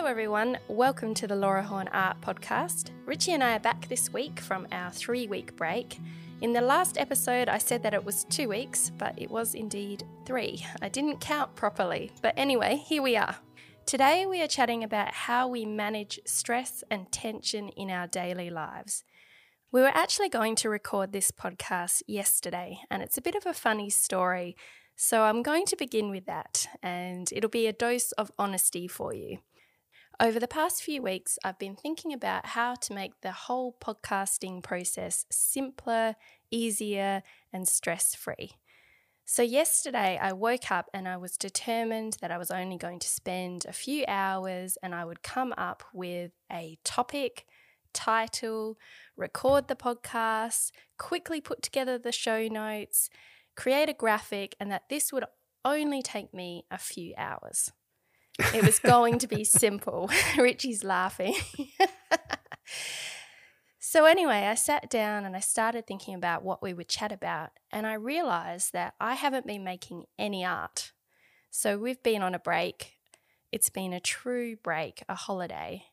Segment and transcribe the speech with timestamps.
[0.00, 0.56] Hello, everyone.
[0.66, 2.88] Welcome to the Laura Horn Art Podcast.
[3.04, 5.98] Richie and I are back this week from our three week break.
[6.40, 10.04] In the last episode, I said that it was two weeks, but it was indeed
[10.24, 10.64] three.
[10.80, 12.12] I didn't count properly.
[12.22, 13.36] But anyway, here we are.
[13.84, 19.04] Today, we are chatting about how we manage stress and tension in our daily lives.
[19.70, 23.52] We were actually going to record this podcast yesterday, and it's a bit of a
[23.52, 24.56] funny story.
[24.96, 29.12] So I'm going to begin with that, and it'll be a dose of honesty for
[29.12, 29.40] you.
[30.22, 34.62] Over the past few weeks, I've been thinking about how to make the whole podcasting
[34.62, 36.14] process simpler,
[36.50, 37.22] easier,
[37.54, 38.58] and stress free.
[39.24, 43.08] So, yesterday I woke up and I was determined that I was only going to
[43.08, 47.46] spend a few hours and I would come up with a topic,
[47.94, 48.76] title,
[49.16, 53.08] record the podcast, quickly put together the show notes,
[53.56, 55.24] create a graphic, and that this would
[55.64, 57.72] only take me a few hours.
[58.38, 60.10] It was going to be simple.
[60.38, 61.34] Richie's laughing.
[63.78, 67.50] so, anyway, I sat down and I started thinking about what we would chat about,
[67.70, 70.92] and I realized that I haven't been making any art.
[71.50, 72.94] So, we've been on a break.
[73.52, 75.84] It's been a true break, a holiday.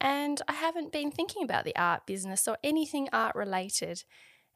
[0.00, 4.04] And I haven't been thinking about the art business or anything art related.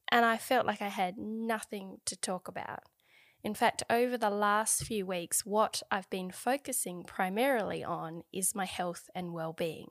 [0.08, 2.84] And I felt like I had nothing to talk about.
[3.44, 8.66] In fact, over the last few weeks, what I've been focusing primarily on is my
[8.66, 9.88] health and well being.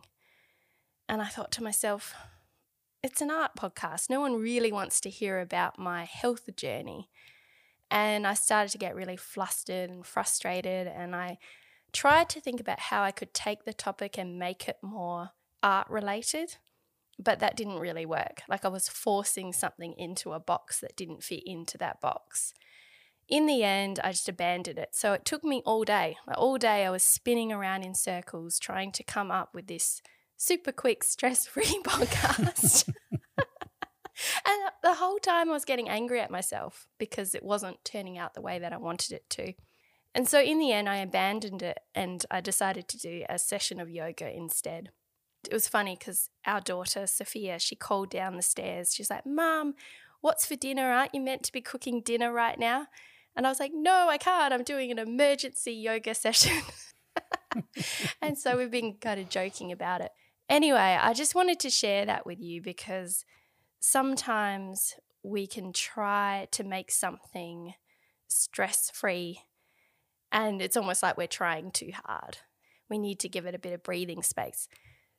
[1.09, 2.13] And I thought to myself,
[3.03, 4.09] it's an art podcast.
[4.09, 7.09] No one really wants to hear about my health journey.
[7.89, 10.87] And I started to get really flustered and frustrated.
[10.87, 11.37] And I
[11.91, 15.89] tried to think about how I could take the topic and make it more art
[15.89, 16.55] related.
[17.19, 18.43] But that didn't really work.
[18.47, 22.53] Like I was forcing something into a box that didn't fit into that box
[23.31, 24.89] in the end, I just abandoned it.
[24.91, 26.17] So it took me all day.
[26.35, 30.01] All day, I was spinning around in circles trying to come up with this
[30.35, 32.93] super quick, stress free podcast.
[33.15, 38.33] and the whole time, I was getting angry at myself because it wasn't turning out
[38.33, 39.53] the way that I wanted it to.
[40.13, 43.79] And so in the end, I abandoned it and I decided to do a session
[43.79, 44.89] of yoga instead.
[45.49, 48.93] It was funny because our daughter, Sophia, she called down the stairs.
[48.93, 49.75] She's like, Mom,
[50.19, 50.91] what's for dinner?
[50.91, 52.87] Aren't you meant to be cooking dinner right now?
[53.35, 54.53] And I was like, no, I can't.
[54.53, 56.61] I'm doing an emergency yoga session.
[58.21, 60.11] and so we've been kind of joking about it.
[60.49, 63.23] Anyway, I just wanted to share that with you because
[63.79, 67.73] sometimes we can try to make something
[68.27, 69.41] stress free
[70.31, 72.37] and it's almost like we're trying too hard.
[72.89, 74.67] We need to give it a bit of breathing space.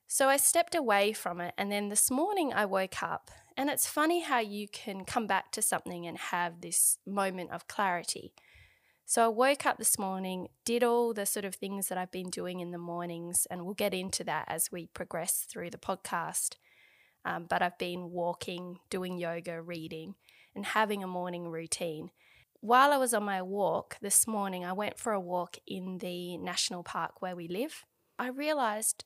[0.07, 1.53] So I stepped away from it.
[1.57, 5.51] And then this morning I woke up and it's funny how you can come back
[5.51, 8.33] to something and have this moment of clarity.
[9.05, 12.29] So I woke up this morning, did all the sort of things that I've been
[12.29, 16.55] doing in the mornings, and we'll get into that as we progress through the podcast.
[17.25, 20.15] Um, but I've been walking, doing yoga, reading,
[20.55, 22.11] and having a morning routine.
[22.59, 26.37] While I was on my walk this morning, I went for a walk in the
[26.37, 27.83] national park where we live.
[28.17, 29.03] I realized,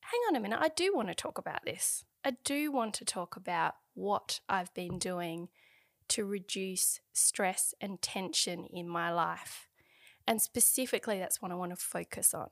[0.00, 2.04] hang on a minute, I do want to talk about this.
[2.24, 5.48] I do want to talk about what I've been doing
[6.08, 9.68] to reduce stress and tension in my life.
[10.26, 12.50] And specifically, that's what I want to focus on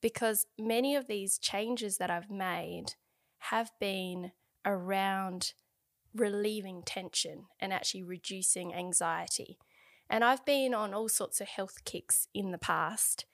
[0.00, 2.94] because many of these changes that I've made
[3.38, 4.32] have been
[4.64, 5.52] around
[6.14, 9.58] relieving tension and actually reducing anxiety.
[10.08, 13.26] And I've been on all sorts of health kicks in the past,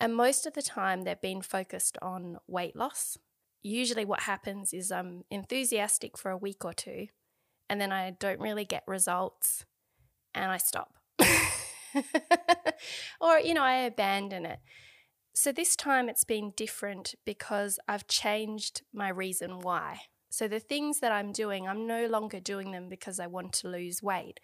[0.00, 3.16] and most of the time they've been focused on weight loss
[3.66, 7.08] usually what happens is I'm enthusiastic for a week or two
[7.68, 9.64] and then I don't really get results
[10.34, 10.94] and I stop.
[13.20, 14.60] or, you know, I abandon it.
[15.34, 20.00] So this time it's been different because I've changed my reason why.
[20.30, 23.68] So the things that I'm doing, I'm no longer doing them because I want to
[23.68, 24.40] lose weight.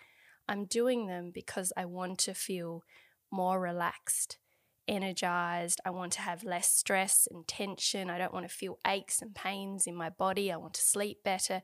[0.48, 2.82] I'm doing them because I want to feel
[3.30, 4.38] more relaxed
[4.88, 5.80] energized.
[5.84, 8.10] I want to have less stress and tension.
[8.10, 10.50] I don't want to feel aches and pains in my body.
[10.50, 11.62] I want to sleep better.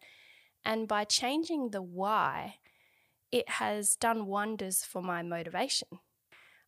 [0.64, 2.56] And by changing the why,
[3.30, 5.88] it has done wonders for my motivation.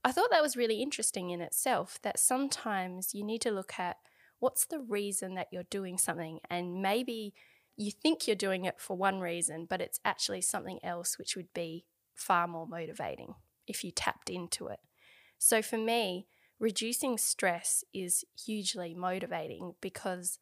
[0.04, 3.96] I thought that was really interesting in itself that sometimes you need to look at
[4.38, 7.34] what's the reason that you're doing something, and maybe
[7.76, 11.52] you think you're doing it for one reason, but it's actually something else which would
[11.54, 11.84] be
[12.14, 13.34] far more motivating
[13.66, 14.80] if you tapped into it.
[15.38, 16.26] So for me,
[16.60, 20.38] reducing stress is hugely motivating because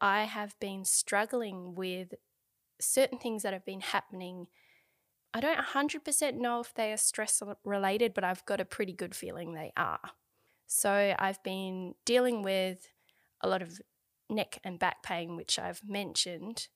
[0.00, 2.14] I have been struggling with
[2.80, 4.48] certain things that have been happening.
[5.32, 9.14] I don't 100% know if they are stress related, but I've got a pretty good
[9.14, 10.00] feeling they are.
[10.66, 12.88] So I've been dealing with
[13.40, 13.80] a lot of
[14.28, 16.68] neck and back pain, which I've mentioned,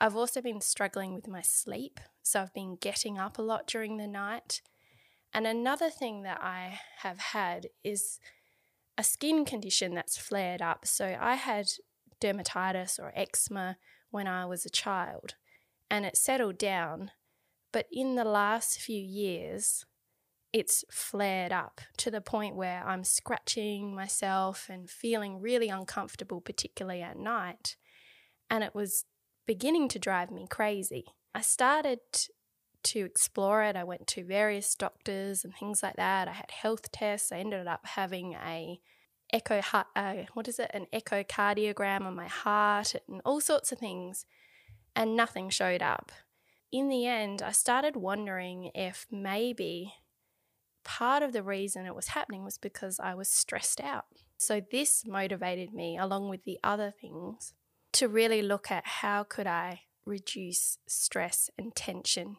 [0.00, 2.00] I've also been struggling with my sleep.
[2.22, 4.62] So I've been getting up a lot during the night.
[5.32, 8.18] And another thing that I have had is
[8.98, 10.86] a skin condition that's flared up.
[10.86, 11.68] So I had
[12.20, 13.76] dermatitis or eczema
[14.10, 15.36] when I was a child
[15.90, 17.10] and it settled down.
[17.72, 19.86] But in the last few years,
[20.52, 27.02] it's flared up to the point where I'm scratching myself and feeling really uncomfortable, particularly
[27.02, 27.76] at night.
[28.50, 29.04] And it was
[29.46, 31.04] beginning to drive me crazy.
[31.34, 32.00] I started
[32.84, 33.76] to explore it.
[33.76, 36.28] I went to various doctors and things like that.
[36.28, 37.32] I had health tests.
[37.32, 38.80] I ended up having a
[39.32, 39.60] echo
[39.96, 44.24] uh, what is it an echocardiogram on my heart and all sorts of things
[44.96, 46.12] and nothing showed up
[46.72, 49.94] in the end i started wondering if maybe
[50.84, 54.06] part of the reason it was happening was because i was stressed out
[54.36, 57.52] so this motivated me along with the other things
[57.92, 62.36] to really look at how could i reduce stress and tension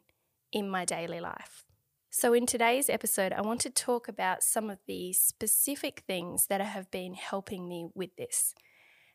[0.51, 1.65] in my daily life
[2.13, 6.59] so, in today's episode, I want to talk about some of the specific things that
[6.59, 8.53] have been helping me with this.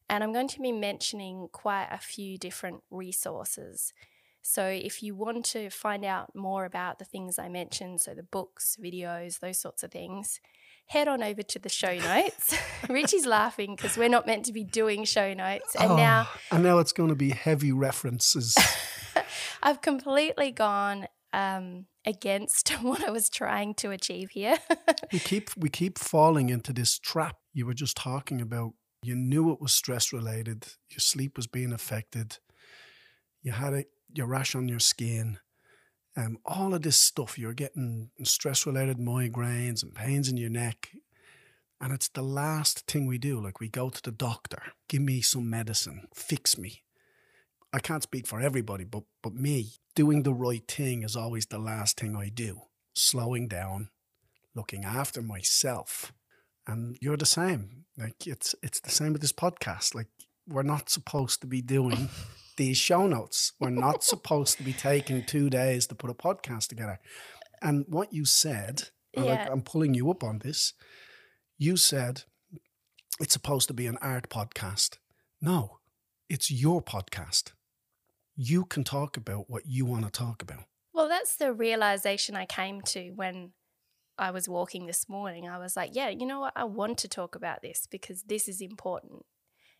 [0.09, 3.93] And I'm going to be mentioning quite a few different resources.
[4.41, 8.23] So, if you want to find out more about the things I mentioned, so the
[8.23, 10.41] books, videos, those sorts of things,
[10.87, 12.57] head on over to the show notes.
[12.89, 15.77] Richie's laughing because we're not meant to be doing show notes.
[15.77, 16.29] And oh, now.
[16.51, 18.57] And now it's going to be heavy references.
[19.63, 24.57] I've completely gone um, against what I was trying to achieve here.
[25.13, 28.73] we keep we keep falling into this trap you were just talking about.
[29.03, 30.67] You knew it was stress related.
[30.91, 32.39] Your sleep was being affected.
[33.43, 33.85] You had a
[34.15, 35.39] your rash on your skin.
[36.17, 37.39] Um, all of this stuff.
[37.39, 40.91] You're getting stress related migraines and pains in your neck.
[41.81, 43.39] And it's the last thing we do.
[43.39, 46.83] Like we go to the doctor, give me some medicine, fix me.
[47.77, 51.59] I can't speak for everybody, but but me, doing the right thing is always the
[51.59, 52.63] last thing I do.
[52.95, 53.91] Slowing down,
[54.55, 56.11] looking after myself.
[56.67, 57.85] And you're the same.
[57.99, 59.95] Like it's it's the same with this podcast.
[59.95, 60.07] Like
[60.49, 62.09] we're not supposed to be doing
[62.57, 63.53] these show notes.
[63.61, 66.99] We're not supposed to be taking two days to put a podcast together.
[67.61, 69.25] And what you said, yeah.
[69.25, 70.73] like I'm pulling you up on this,
[71.59, 72.23] you said
[73.21, 74.97] it's supposed to be an art podcast.
[75.43, 75.81] No,
[76.31, 77.53] it's your podcast
[78.37, 80.65] you can talk about what you want to talk about.
[80.93, 83.53] Well, that's the realization I came to when
[84.19, 85.49] I was walking this morning.
[85.49, 86.53] I was like, yeah, you know what?
[86.57, 89.25] I want to talk about this because this is important.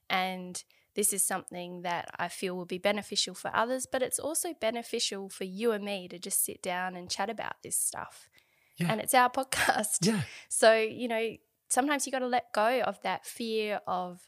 [0.09, 0.63] And
[0.95, 5.29] this is something that I feel will be beneficial for others, but it's also beneficial
[5.29, 8.29] for you and me to just sit down and chat about this stuff.
[8.77, 8.93] Yeah.
[8.93, 10.07] And it's our podcast.
[10.07, 10.23] Yeah.
[10.49, 11.37] So, you know,
[11.69, 14.21] sometimes you got to let go of that fear of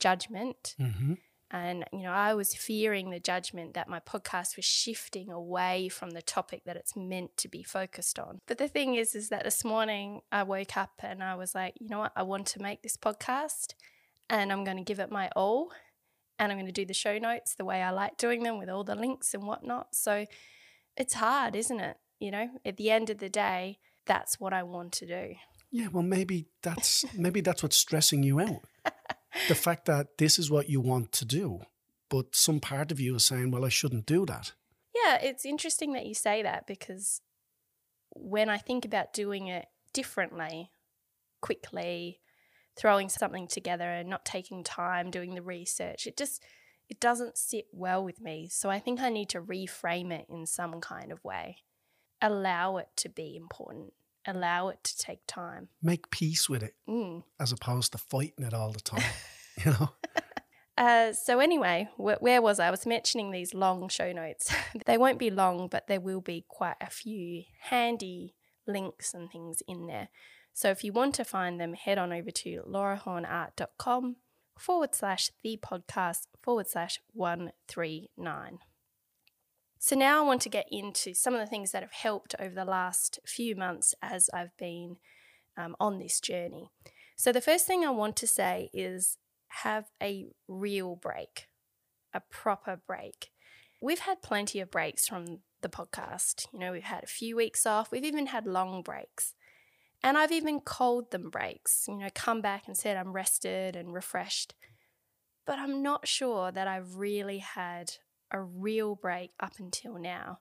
[0.00, 0.74] judgment.
[0.80, 1.14] Mm-hmm.
[1.50, 6.10] And, you know, I was fearing the judgment that my podcast was shifting away from
[6.10, 8.40] the topic that it's meant to be focused on.
[8.46, 11.74] But the thing is, is that this morning I woke up and I was like,
[11.78, 12.12] you know what?
[12.16, 13.74] I want to make this podcast
[14.28, 15.70] and I'm going to give it my all.
[16.38, 18.68] And I'm going to do the show notes the way I like doing them with
[18.68, 19.94] all the links and whatnot.
[19.94, 20.26] So
[20.96, 21.96] it's hard, isn't it?
[22.18, 25.34] You know, at the end of the day, that's what I want to do.
[25.70, 28.62] Yeah, well, maybe that's maybe that's what's stressing you out
[29.48, 31.60] the fact that this is what you want to do,
[32.08, 34.52] but some part of you is saying, well, I shouldn't do that.
[34.94, 37.20] Yeah, it's interesting that you say that because
[38.14, 40.70] when I think about doing it differently,
[41.40, 42.20] quickly,
[42.76, 46.42] throwing something together and not taking time doing the research, it just
[46.88, 48.48] it doesn't sit well with me.
[48.50, 51.58] So I think I need to reframe it in some kind of way.
[52.22, 53.92] Allow it to be important
[54.26, 55.68] allow it to take time.
[55.82, 57.22] Make peace with it mm.
[57.40, 59.02] as opposed to fighting it all the time,
[59.64, 59.90] you know?
[60.78, 62.68] Uh, so anyway, wh- where was I?
[62.68, 64.54] I was mentioning these long show notes.
[64.86, 68.34] they won't be long, but there will be quite a few handy
[68.66, 70.08] links and things in there.
[70.52, 74.16] So if you want to find them, head on over to laurahornart.com
[74.58, 78.58] forward slash the podcast forward slash 139.
[79.86, 82.52] So now I want to get into some of the things that have helped over
[82.52, 84.96] the last few months as I've been
[85.56, 86.72] um, on this journey.
[87.14, 89.16] So the first thing I want to say is
[89.62, 91.46] have a real break,
[92.12, 93.30] a proper break.
[93.80, 96.48] We've had plenty of breaks from the podcast.
[96.52, 99.34] You know, we've had a few weeks off, we've even had long breaks.
[100.02, 103.94] And I've even called them breaks, you know, come back and said I'm rested and
[103.94, 104.56] refreshed.
[105.46, 107.92] But I'm not sure that I've really had
[108.30, 110.40] a real break up until now.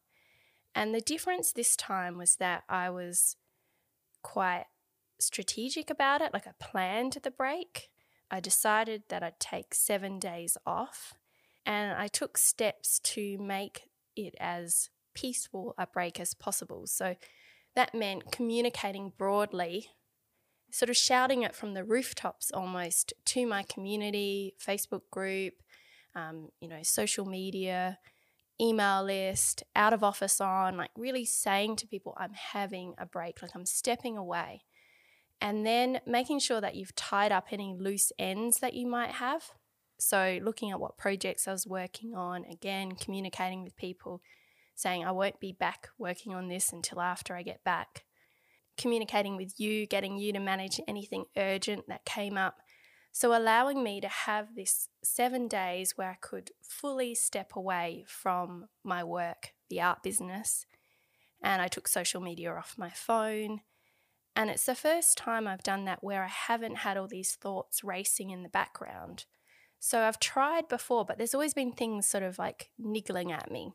[0.74, 3.38] And the difference this time was that I was
[4.22, 4.66] quite
[5.20, 7.90] strategic about it, like I planned the break.
[8.30, 11.14] I decided that I'd take seven days off
[11.66, 16.88] and I took steps to make it as peaceful a break as possible.
[16.88, 17.16] So
[17.76, 19.88] that meant communicating broadly,
[20.72, 25.54] sort of shouting it from the rooftops almost to my community, Facebook group,
[26.16, 28.00] um, you know, social media,
[28.60, 33.42] email list, out of office on, like really saying to people, I'm having a break,
[33.42, 34.64] like I'm stepping away.
[35.42, 39.52] And then making sure that you've tied up any loose ends that you might have.
[39.98, 44.22] So, looking at what projects I was working on, again, communicating with people,
[44.76, 48.06] saying, I won't be back working on this until after I get back.
[48.78, 52.58] Communicating with you, getting you to manage anything urgent that came up.
[53.18, 58.66] So, allowing me to have this seven days where I could fully step away from
[58.84, 60.66] my work, the art business.
[61.42, 63.62] And I took social media off my phone.
[64.36, 67.86] And it's the first time I've done that where I haven't had all these thoughts
[67.86, 69.24] racing in the background.
[69.80, 73.72] So I've tried before, but there's always been things sort of like niggling at me.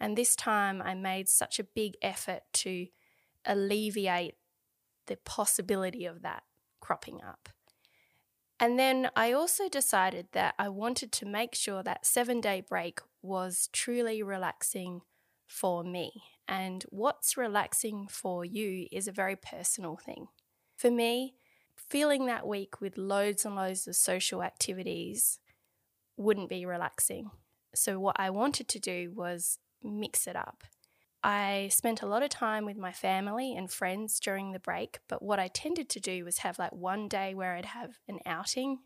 [0.00, 2.86] And this time I made such a big effort to
[3.44, 4.36] alleviate
[5.06, 6.44] the possibility of that
[6.80, 7.50] cropping up.
[8.62, 13.00] And then I also decided that I wanted to make sure that seven day break
[13.22, 15.00] was truly relaxing
[15.46, 16.12] for me.
[16.46, 20.28] And what's relaxing for you is a very personal thing.
[20.76, 21.34] For me,
[21.74, 25.38] feeling that week with loads and loads of social activities
[26.18, 27.30] wouldn't be relaxing.
[27.74, 30.64] So, what I wanted to do was mix it up.
[31.22, 35.22] I spent a lot of time with my family and friends during the break, but
[35.22, 38.78] what I tended to do was have like one day where I'd have an outing,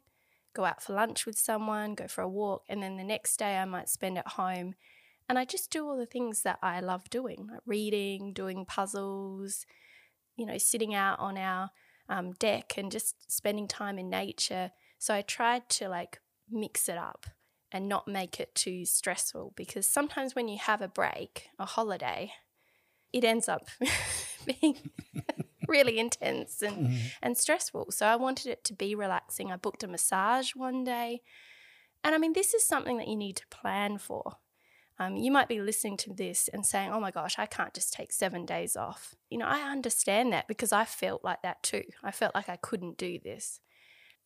[0.55, 3.57] go out for lunch with someone, go for a walk, and then the next day
[3.57, 4.75] I might spend at home
[5.29, 9.64] and I just do all the things that I love doing, like reading, doing puzzles,
[10.37, 11.71] you know, sitting out on our
[12.09, 14.73] um, deck and just spending time in nature.
[14.99, 17.26] So I tried to like mix it up
[17.75, 22.33] and not make it too stressful because sometimes when you have a break, a holiday,
[23.12, 23.66] it ends up
[24.47, 24.76] being
[25.69, 27.07] really intense and, mm-hmm.
[27.21, 27.90] and stressful.
[27.90, 29.50] So I wanted it to be relaxing.
[29.50, 31.23] I booked a massage one day.
[32.04, 34.37] And I mean, this is something that you need to plan for.
[35.00, 37.93] Um, you might be listening to this and saying, oh my gosh, I can't just
[37.93, 39.16] take seven days off.
[39.31, 41.83] You know, I understand that because I felt like that too.
[42.04, 43.59] I felt like I couldn't do this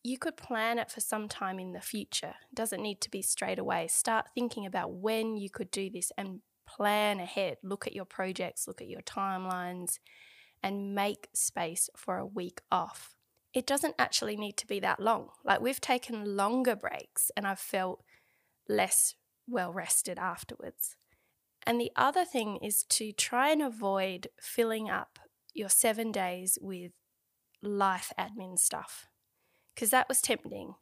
[0.03, 2.35] you could plan it for some time in the future.
[2.51, 3.87] It doesn't need to be straight away.
[3.87, 7.57] Start thinking about when you could do this and plan ahead.
[7.63, 9.99] Look at your projects, look at your timelines,
[10.63, 13.15] and make space for a week off.
[13.53, 15.29] It doesn't actually need to be that long.
[15.43, 18.03] Like we've taken longer breaks and I've felt
[18.67, 19.15] less
[19.47, 20.95] well rested afterwards.
[21.65, 25.19] And the other thing is to try and avoid filling up
[25.53, 26.91] your seven days with
[27.61, 29.07] life admin stuff
[29.79, 30.75] because that was tempting.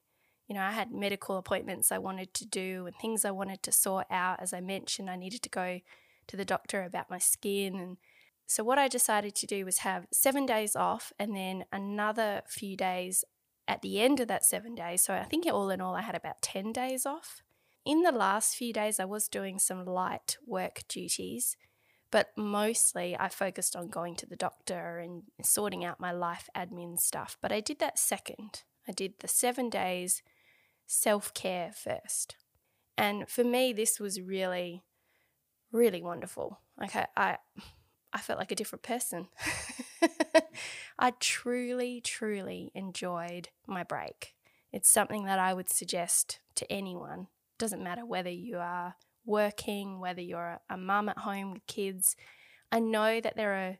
[0.47, 3.71] You know, I had medical appointments I wanted to do and things I wanted to
[3.71, 4.41] sort out.
[4.41, 5.81] As I mentioned, I needed to go
[6.25, 7.75] to the doctor about my skin.
[7.75, 7.97] And
[8.47, 12.75] so, what I decided to do was have seven days off and then another few
[12.75, 13.23] days
[13.67, 15.03] at the end of that seven days.
[15.03, 17.43] So, I think all in all, I had about 10 days off.
[17.85, 21.55] In the last few days, I was doing some light work duties,
[22.09, 26.97] but mostly I focused on going to the doctor and sorting out my life admin
[26.97, 27.37] stuff.
[27.43, 28.63] But I did that second.
[28.87, 30.21] I did the seven days
[30.85, 32.35] self care first.
[32.97, 34.83] And for me, this was really,
[35.71, 36.59] really wonderful.
[36.79, 37.37] Like I, I,
[38.13, 39.27] I felt like a different person.
[40.99, 44.33] I truly, truly enjoyed my break.
[44.71, 47.27] It's something that I would suggest to anyone.
[47.59, 52.15] Doesn't matter whether you are working, whether you're a mum at home with kids.
[52.71, 53.77] I know that there are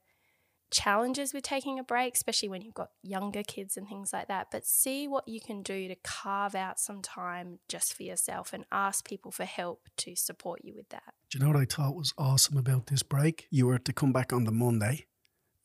[0.72, 4.48] challenges with taking a break, especially when you've got younger kids and things like that.
[4.52, 8.66] But see what you can do to carve out some time just for yourself and
[8.72, 11.14] ask people for help to support you with that.
[11.30, 13.48] Do you know what I thought was awesome about this break?
[13.50, 15.06] You were to come back on the Monday,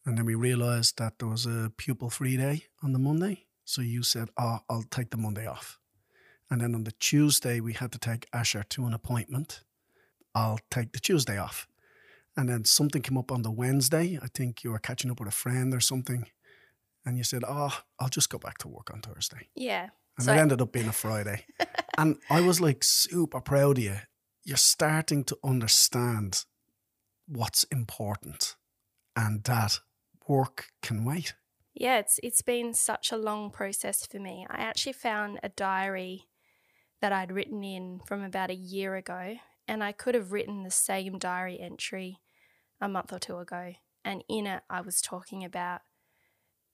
[0.04, 3.46] and then we realized that there was a pupil free day on the Monday.
[3.64, 5.78] So you said, Oh, I'll take the Monday off.
[6.50, 9.62] And then on the Tuesday, we had to take Asher to an appointment.
[10.34, 11.66] I'll take the Tuesday off.
[12.36, 14.18] And then something came up on the Wednesday.
[14.22, 16.26] I think you were catching up with a friend or something.
[17.04, 19.48] And you said, Oh, I'll just go back to work on Thursday.
[19.54, 19.88] Yeah.
[20.16, 21.44] And so it I- ended up being a Friday.
[21.98, 23.96] and I was like super proud of you.
[24.44, 26.44] You're starting to understand
[27.26, 28.56] what's important
[29.14, 29.80] and that
[30.26, 31.34] work can wait.
[31.74, 34.46] Yeah, it's it's been such a long process for me.
[34.50, 36.28] I actually found a diary
[37.00, 39.36] that I'd written in from about a year ago
[39.68, 42.18] and I could have written the same diary entry
[42.80, 43.74] a month or two ago.
[44.04, 45.82] And in it, I was talking about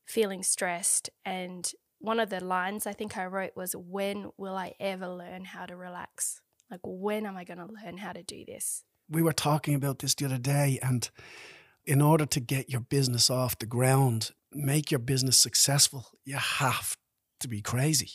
[0.07, 4.75] feeling stressed and one of the lines I think I wrote was, When will I
[4.79, 6.41] ever learn how to relax?
[6.71, 8.85] Like, when am I going to learn how to do this?
[9.09, 11.09] We were talking about this the other day, and
[11.87, 16.97] in order to get your business off the ground, make your business successful, you have
[17.41, 18.13] to be crazy.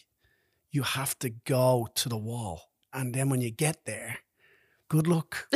[0.72, 2.70] You have to go to the wall.
[2.94, 4.20] And then when you get there,
[4.90, 5.50] good luck.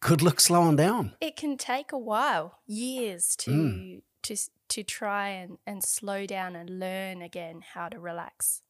[0.00, 1.14] good luck slowing down.
[1.20, 4.02] It can take a while, years to mm.
[4.22, 4.36] to
[4.68, 8.62] to try and, and slow down and learn again how to relax.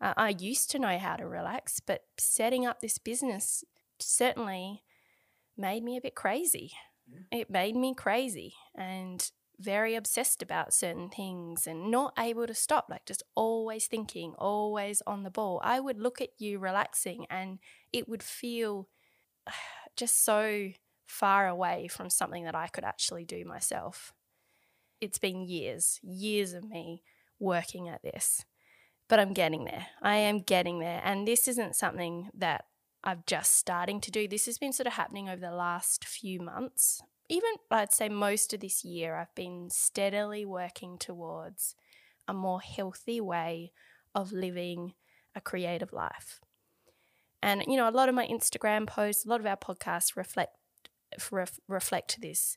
[0.00, 3.64] Uh, I used to know how to relax, but setting up this business
[4.00, 4.82] certainly
[5.56, 6.72] made me a bit crazy.
[7.06, 7.40] Yeah.
[7.40, 12.86] It made me crazy and very obsessed about certain things and not able to stop,
[12.90, 15.60] like just always thinking, always on the ball.
[15.62, 17.58] I would look at you relaxing and
[17.92, 18.88] it would feel
[19.96, 20.70] just so
[21.06, 24.12] far away from something that I could actually do myself
[25.04, 27.02] it's been years, years of me
[27.38, 28.44] working at this.
[29.08, 29.86] But I'm getting there.
[30.00, 31.02] I am getting there.
[31.04, 32.64] And this isn't something that
[33.04, 34.26] I've just starting to do.
[34.26, 37.02] This has been sort of happening over the last few months.
[37.28, 41.74] Even I'd say most of this year, I've been steadily working towards
[42.26, 43.72] a more healthy way
[44.14, 44.94] of living
[45.34, 46.40] a creative life.
[47.44, 50.56] And, you know, a lot of my Instagram posts, a lot of our podcasts reflect
[51.68, 52.56] reflect this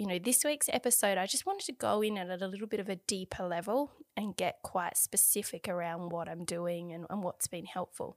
[0.00, 2.80] you know, this week's episode, I just wanted to go in at a little bit
[2.80, 7.48] of a deeper level and get quite specific around what I'm doing and, and what's
[7.48, 8.16] been helpful.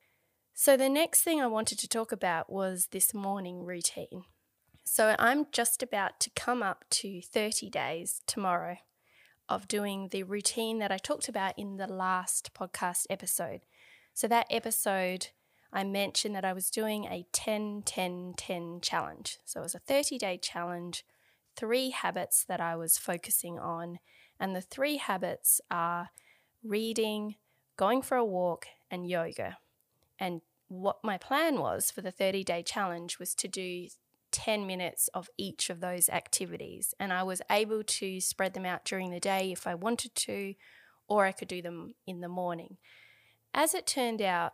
[0.53, 4.23] So, the next thing I wanted to talk about was this morning routine.
[4.85, 8.77] So, I'm just about to come up to 30 days tomorrow
[9.49, 13.65] of doing the routine that I talked about in the last podcast episode.
[14.13, 15.31] So, that episode,
[15.73, 19.39] I mentioned that I was doing a 10 10 10 challenge.
[19.43, 21.03] So, it was a 30 day challenge
[21.55, 23.99] three habits that I was focusing on.
[24.39, 26.09] And the three habits are
[26.63, 27.35] reading,
[27.77, 29.57] going for a walk, and yoga.
[30.19, 33.87] And what my plan was for the 30 day challenge was to do
[34.31, 36.93] 10 minutes of each of those activities.
[36.99, 40.55] And I was able to spread them out during the day if I wanted to,
[41.07, 42.77] or I could do them in the morning.
[43.53, 44.53] As it turned out,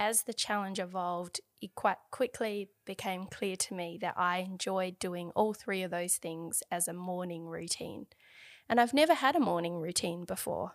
[0.00, 5.30] as the challenge evolved, it quite quickly became clear to me that I enjoyed doing
[5.36, 8.06] all three of those things as a morning routine.
[8.66, 10.72] And I've never had a morning routine before.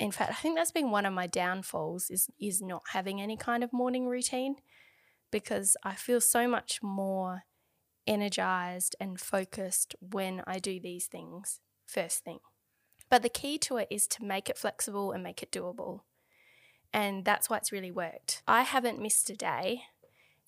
[0.00, 3.36] In fact, I think that's been one of my downfalls is is not having any
[3.36, 4.56] kind of morning routine
[5.30, 7.44] because I feel so much more
[8.04, 12.40] energized and focused when I do these things first thing.
[13.08, 16.00] But the key to it is to make it flexible and make it doable.
[16.92, 18.42] And that's why it's really worked.
[18.46, 19.82] I haven't missed a day.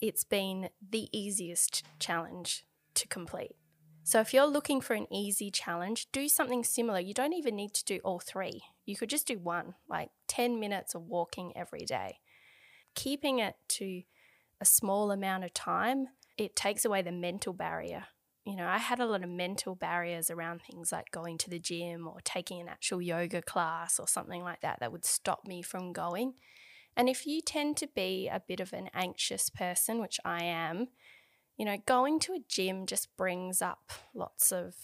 [0.00, 3.56] It's been the easiest challenge to complete.
[4.04, 6.98] So if you're looking for an easy challenge, do something similar.
[6.98, 8.62] You don't even need to do all three.
[8.84, 12.18] You could just do one, like 10 minutes of walking every day.
[12.96, 14.02] Keeping it to
[14.60, 18.06] a small amount of time, it takes away the mental barrier
[18.44, 21.60] you know, I had a lot of mental barriers around things like going to the
[21.60, 25.62] gym or taking an actual yoga class or something like that that would stop me
[25.62, 26.34] from going.
[26.96, 30.88] And if you tend to be a bit of an anxious person, which I am,
[31.56, 34.74] you know, going to a gym just brings up lots of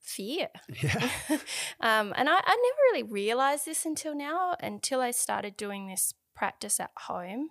[0.00, 0.48] fear.
[0.82, 1.10] Yeah.
[1.80, 6.14] um, and I, I never really realized this until now, until I started doing this
[6.34, 7.50] practice at home.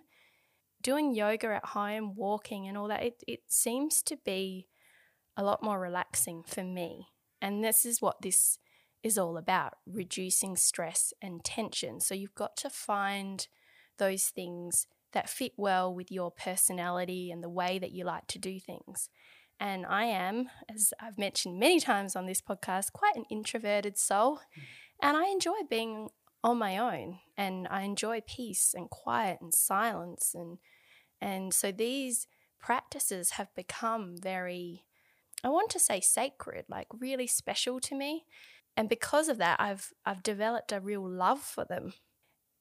[0.82, 4.66] Doing yoga at home, walking, and all that, it, it seems to be
[5.36, 7.08] a lot more relaxing for me.
[7.40, 8.58] And this is what this
[9.02, 12.00] is all about reducing stress and tension.
[12.00, 13.46] So you've got to find
[13.98, 18.38] those things that fit well with your personality and the way that you like to
[18.38, 19.08] do things.
[19.60, 24.36] And I am, as I've mentioned many times on this podcast, quite an introverted soul.
[24.36, 24.62] Mm.
[25.02, 26.08] And I enjoy being
[26.44, 30.58] on my own and I enjoy peace and quiet and silence and
[31.20, 32.26] and so these
[32.58, 34.82] practices have become very
[35.44, 38.24] I want to say sacred, like really special to me.
[38.76, 41.92] And because of that, I've I've developed a real love for them.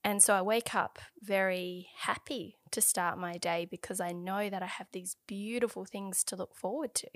[0.04, 4.64] And so I wake up very happy to start my day because I know that
[4.64, 7.10] I have these beautiful things to look forward to.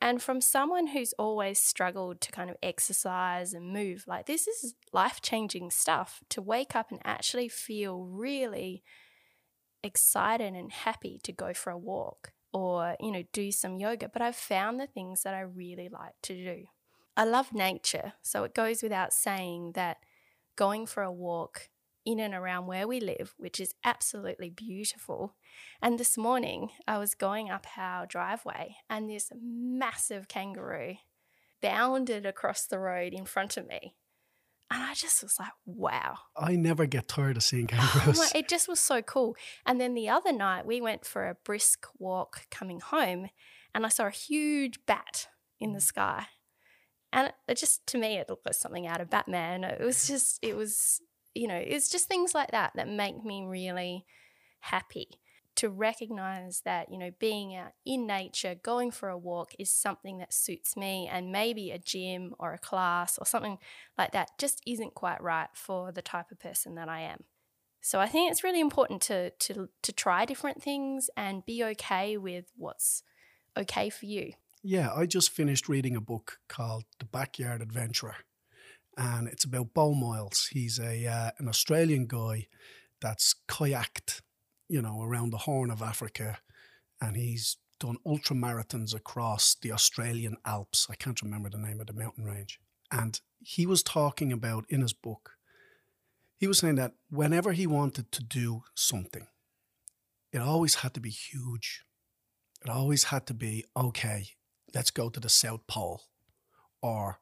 [0.00, 4.74] And from someone who's always struggled to kind of exercise and move, like this is
[4.92, 8.82] life changing stuff to wake up and actually feel really
[9.82, 14.22] excited and happy to go for a walk or, you know, do some yoga, but
[14.22, 16.64] I've found the things that I really like to do.
[17.16, 19.98] I love nature, so it goes without saying that
[20.56, 21.68] going for a walk
[22.04, 25.36] in and around where we live, which is absolutely beautiful.
[25.82, 30.94] And this morning, I was going up our driveway, and this massive kangaroo
[31.60, 33.94] bounded across the road in front of me.
[34.72, 36.16] And I just was like, wow.
[36.36, 38.18] I never get tired of seeing Oh kangaroos.
[38.18, 39.36] my- it just was so cool.
[39.66, 43.30] And then the other night, we went for a brisk walk coming home,
[43.74, 45.28] and I saw a huge bat
[45.58, 45.82] in the mm.
[45.82, 46.26] sky.
[47.12, 49.64] And it- it just, to me, it looked like something out of Batman.
[49.64, 51.00] It was just, it was,
[51.34, 54.06] you know, it's just things like that that make me really
[54.60, 55.20] happy
[55.60, 60.16] to recognize that, you know, being out in nature, going for a walk is something
[60.16, 63.58] that suits me, and maybe a gym or a class or something
[63.98, 67.24] like that just isn't quite right for the type of person that I am.
[67.82, 72.16] So I think it's really important to to to try different things and be okay
[72.16, 73.02] with what's
[73.54, 74.32] okay for you.
[74.62, 78.16] Yeah, I just finished reading a book called The Backyard Adventurer,
[78.96, 80.48] and it's about Beau Miles.
[80.52, 82.46] He's a uh, an Australian guy
[83.00, 84.22] that's kayaked,
[84.70, 86.38] you know, around the Horn of Africa,
[87.00, 90.86] and he's done ultra marathons across the Australian Alps.
[90.88, 92.60] I can't remember the name of the mountain range.
[92.92, 95.32] And he was talking about in his book,
[96.36, 99.26] he was saying that whenever he wanted to do something,
[100.32, 101.82] it always had to be huge.
[102.64, 104.28] It always had to be, okay,
[104.72, 106.02] let's go to the South Pole
[106.80, 107.18] or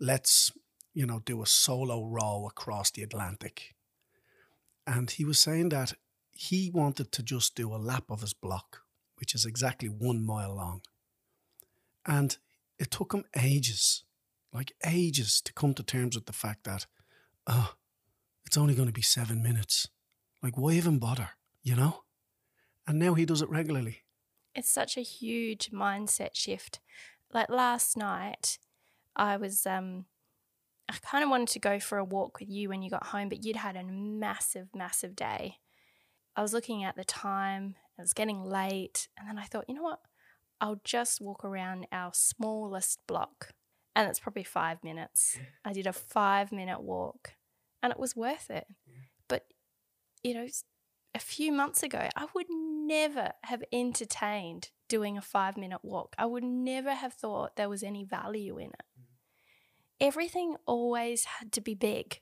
[0.00, 0.50] let's,
[0.94, 3.76] you know, do a solo row across the Atlantic.
[4.84, 5.92] And he was saying that
[6.40, 8.82] he wanted to just do a lap of his block,
[9.16, 10.82] which is exactly one mile long.
[12.06, 12.36] And
[12.78, 14.04] it took him ages,
[14.52, 16.86] like ages, to come to terms with the fact that,
[17.48, 17.74] oh,
[18.46, 19.88] it's only going to be seven minutes.
[20.40, 21.30] Like, why even bother,
[21.64, 22.04] you know?
[22.86, 24.04] And now he does it regularly.
[24.54, 26.78] It's such a huge mindset shift.
[27.34, 28.58] Like last night,
[29.16, 30.04] I was um
[30.88, 33.28] I kind of wanted to go for a walk with you when you got home,
[33.28, 35.56] but you'd had a massive, massive day.
[36.38, 39.74] I was looking at the time, it was getting late, and then I thought, you
[39.74, 39.98] know what?
[40.60, 43.48] I'll just walk around our smallest block.
[43.96, 45.36] And it's probably five minutes.
[45.64, 47.32] I did a five minute walk
[47.82, 48.68] and it was worth it.
[49.28, 49.46] But,
[50.22, 50.46] you know,
[51.12, 56.14] a few months ago, I would never have entertained doing a five minute walk.
[56.16, 58.84] I would never have thought there was any value in it.
[58.96, 59.04] Mm.
[60.00, 62.20] Everything always had to be big.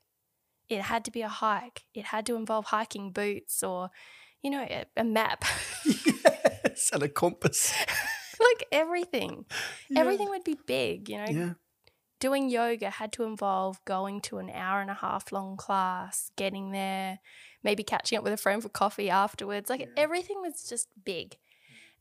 [0.69, 1.85] It had to be a hike.
[1.95, 3.91] It had to involve hiking boots or,
[4.43, 5.45] you know, a, a map.
[5.85, 7.73] yes, and a compass.
[8.41, 9.45] like everything.
[9.89, 10.01] Yeah.
[10.01, 11.31] Everything would be big, you know.
[11.31, 11.53] Yeah.
[12.19, 16.71] Doing yoga had to involve going to an hour and a half long class, getting
[16.73, 17.19] there,
[17.63, 19.69] maybe catching up with a friend for coffee afterwards.
[19.69, 21.37] Like everything was just big.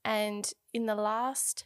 [0.06, 1.65] And in the last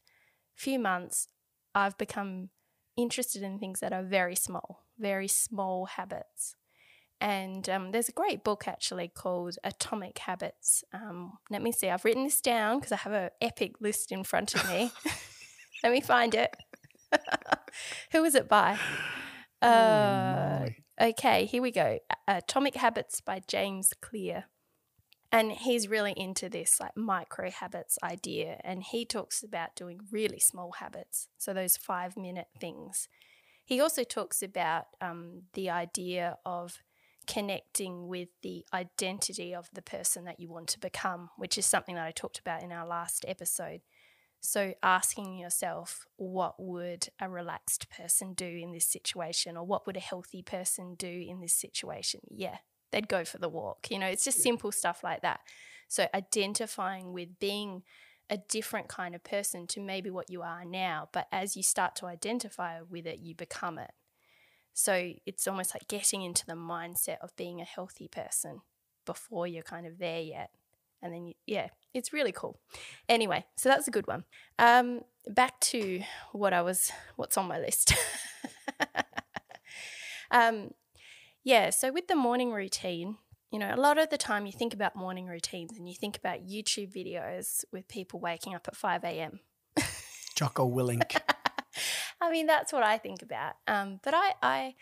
[0.55, 1.27] few months,
[1.75, 2.49] I've become
[2.97, 6.55] interested in things that are very small, very small habits.
[7.21, 10.83] And um, there's a great book actually called Atomic Habits.
[10.93, 14.23] Um, let me see, I've written this down because I have an epic list in
[14.23, 14.91] front of me.
[15.83, 16.55] let me find it.
[18.11, 18.77] Who is it by?
[19.61, 20.75] Uh, my.
[21.01, 21.99] okay, here we go.
[22.27, 24.45] Atomic Habits by James Clear.
[25.31, 28.59] And he's really into this like micro habits idea.
[28.63, 31.27] And he talks about doing really small habits.
[31.37, 33.07] So those five minute things.
[33.63, 36.79] He also talks about um, the idea of
[37.29, 41.93] connecting with the identity of the person that you want to become, which is something
[41.93, 43.81] that I talked about in our last episode.
[44.41, 49.57] So, asking yourself, what would a relaxed person do in this situation?
[49.57, 52.21] Or what would a healthy person do in this situation?
[52.31, 52.57] Yeah,
[52.91, 53.91] they'd go for the walk.
[53.91, 55.41] You know, it's just simple stuff like that.
[55.87, 57.83] So, identifying with being
[58.29, 61.09] a different kind of person to maybe what you are now.
[61.11, 63.91] But as you start to identify with it, you become it.
[64.73, 68.61] So, it's almost like getting into the mindset of being a healthy person
[69.05, 70.51] before you're kind of there yet.
[71.01, 72.59] And then you, yeah it's really cool.
[73.07, 74.25] Anyway so that's a good one.
[74.59, 76.01] Um back to
[76.31, 77.93] what i was what's on my list.
[80.31, 80.71] Um
[81.43, 83.17] yeah so with the morning routine
[83.51, 86.17] you know a lot of the time you think about morning routines and you think
[86.17, 89.39] about youtube videos with people waking up at 5 a.m
[90.35, 91.19] Jocko Willink.
[92.21, 93.53] I mean, that's what I think about.
[93.67, 94.75] Um, but I, I,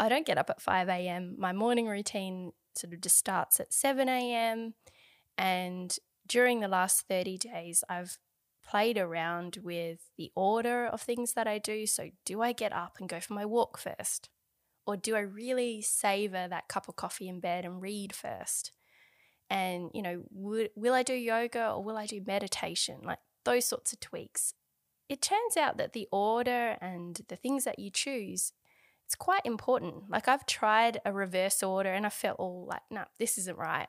[0.00, 1.36] I don't get up at 5 a.m.
[1.38, 4.74] My morning routine sort of just starts at 7 a.m.
[5.36, 5.96] And
[6.26, 8.18] during the last 30 days, I've
[8.66, 11.86] played around with the order of things that I do.
[11.86, 14.28] So, do I get up and go for my walk first?
[14.86, 18.72] Or do I really savor that cup of coffee in bed and read first?
[19.50, 23.00] And, you know, w- will I do yoga or will I do meditation?
[23.02, 24.54] Like those sorts of tweaks
[25.08, 28.52] it turns out that the order and the things that you choose
[29.04, 33.04] it's quite important like i've tried a reverse order and i felt all like no
[33.18, 33.88] this isn't right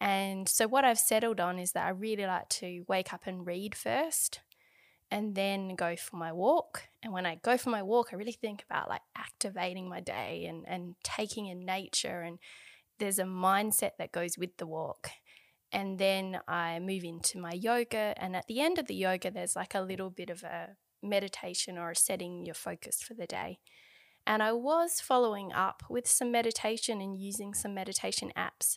[0.00, 3.46] and so what i've settled on is that i really like to wake up and
[3.46, 4.40] read first
[5.12, 6.84] and then go for my walk.
[7.02, 10.46] And when I go for my walk, I really think about like activating my day
[10.48, 12.22] and, and taking in nature.
[12.22, 12.38] And
[12.98, 15.10] there's a mindset that goes with the walk.
[15.72, 18.14] And then I move into my yoga.
[18.16, 21.78] And at the end of the yoga, there's like a little bit of a meditation
[21.78, 23.58] or a setting your focus for the day.
[24.26, 28.76] And I was following up with some meditation and using some meditation apps.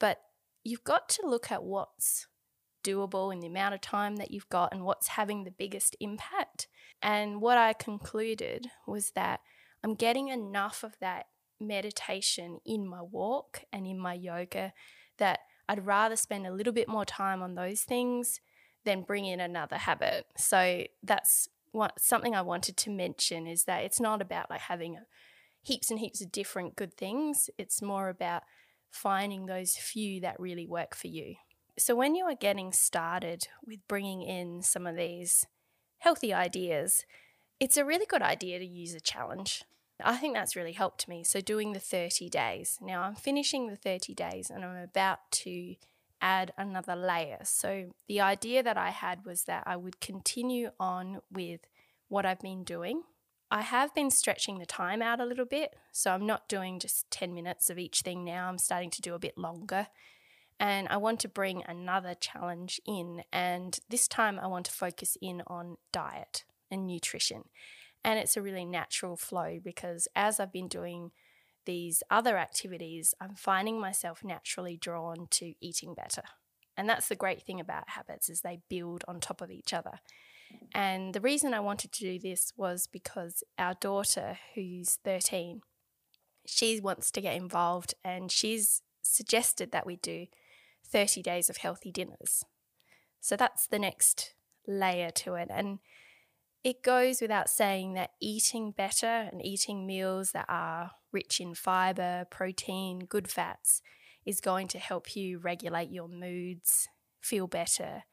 [0.00, 0.18] But
[0.64, 2.26] you've got to look at what's
[2.82, 6.66] doable in the amount of time that you've got and what's having the biggest impact.
[7.00, 9.40] And what I concluded was that
[9.84, 11.26] I'm getting enough of that
[11.60, 14.72] meditation in my walk and in my yoga
[15.18, 18.40] that I'd rather spend a little bit more time on those things
[18.84, 20.26] than bring in another habit.
[20.36, 24.96] So that's what something I wanted to mention is that it's not about like having
[24.96, 25.00] uh,
[25.62, 27.48] heaps and heaps of different good things.
[27.58, 28.42] It's more about
[28.90, 31.36] finding those few that really work for you.
[31.78, 35.46] So, when you are getting started with bringing in some of these
[35.98, 37.06] healthy ideas,
[37.58, 39.64] it's a really good idea to use a challenge.
[40.04, 41.24] I think that's really helped me.
[41.24, 42.78] So, doing the 30 days.
[42.80, 45.76] Now, I'm finishing the 30 days and I'm about to
[46.20, 47.40] add another layer.
[47.44, 51.60] So, the idea that I had was that I would continue on with
[52.08, 53.02] what I've been doing.
[53.50, 55.76] I have been stretching the time out a little bit.
[55.90, 58.48] So, I'm not doing just 10 minutes of each thing now.
[58.48, 59.88] I'm starting to do a bit longer
[60.62, 63.24] and I want to bring another challenge in.
[63.32, 67.44] And this time I want to focus in on diet and nutrition.
[68.04, 71.12] And it's a really natural flow because as I've been doing
[71.64, 76.22] these other activities, I'm finding myself naturally drawn to eating better.
[76.76, 80.00] And that's the great thing about habits is they build on top of each other.
[80.74, 85.62] And the reason I wanted to do this was because our daughter, who's 13,
[86.46, 90.26] she wants to get involved and she's suggested that we do
[90.84, 92.44] 30 days of healthy dinners.
[93.20, 94.34] So that's the next
[94.66, 95.48] layer to it.
[95.50, 95.78] And
[96.64, 102.26] it goes without saying that eating better and eating meals that are rich in fiber,
[102.30, 103.82] protein, good fats
[104.24, 106.88] is going to help you regulate your moods,
[107.20, 108.04] feel better,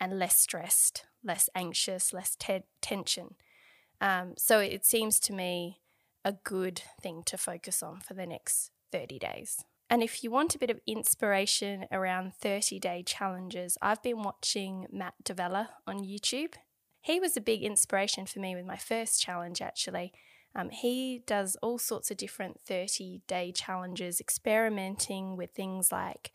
[0.00, 3.34] and less stressed, less anxious, less te- tension.
[4.00, 5.80] Um, so it seems to me
[6.24, 9.64] a good thing to focus on for the next 30 days.
[9.90, 14.86] And if you want a bit of inspiration around 30 day challenges, I've been watching
[14.92, 16.54] Matt D'Avella on YouTube.
[17.08, 20.12] He was a big inspiration for me with my first challenge, actually.
[20.54, 26.32] Um, he does all sorts of different 30 day challenges, experimenting with things like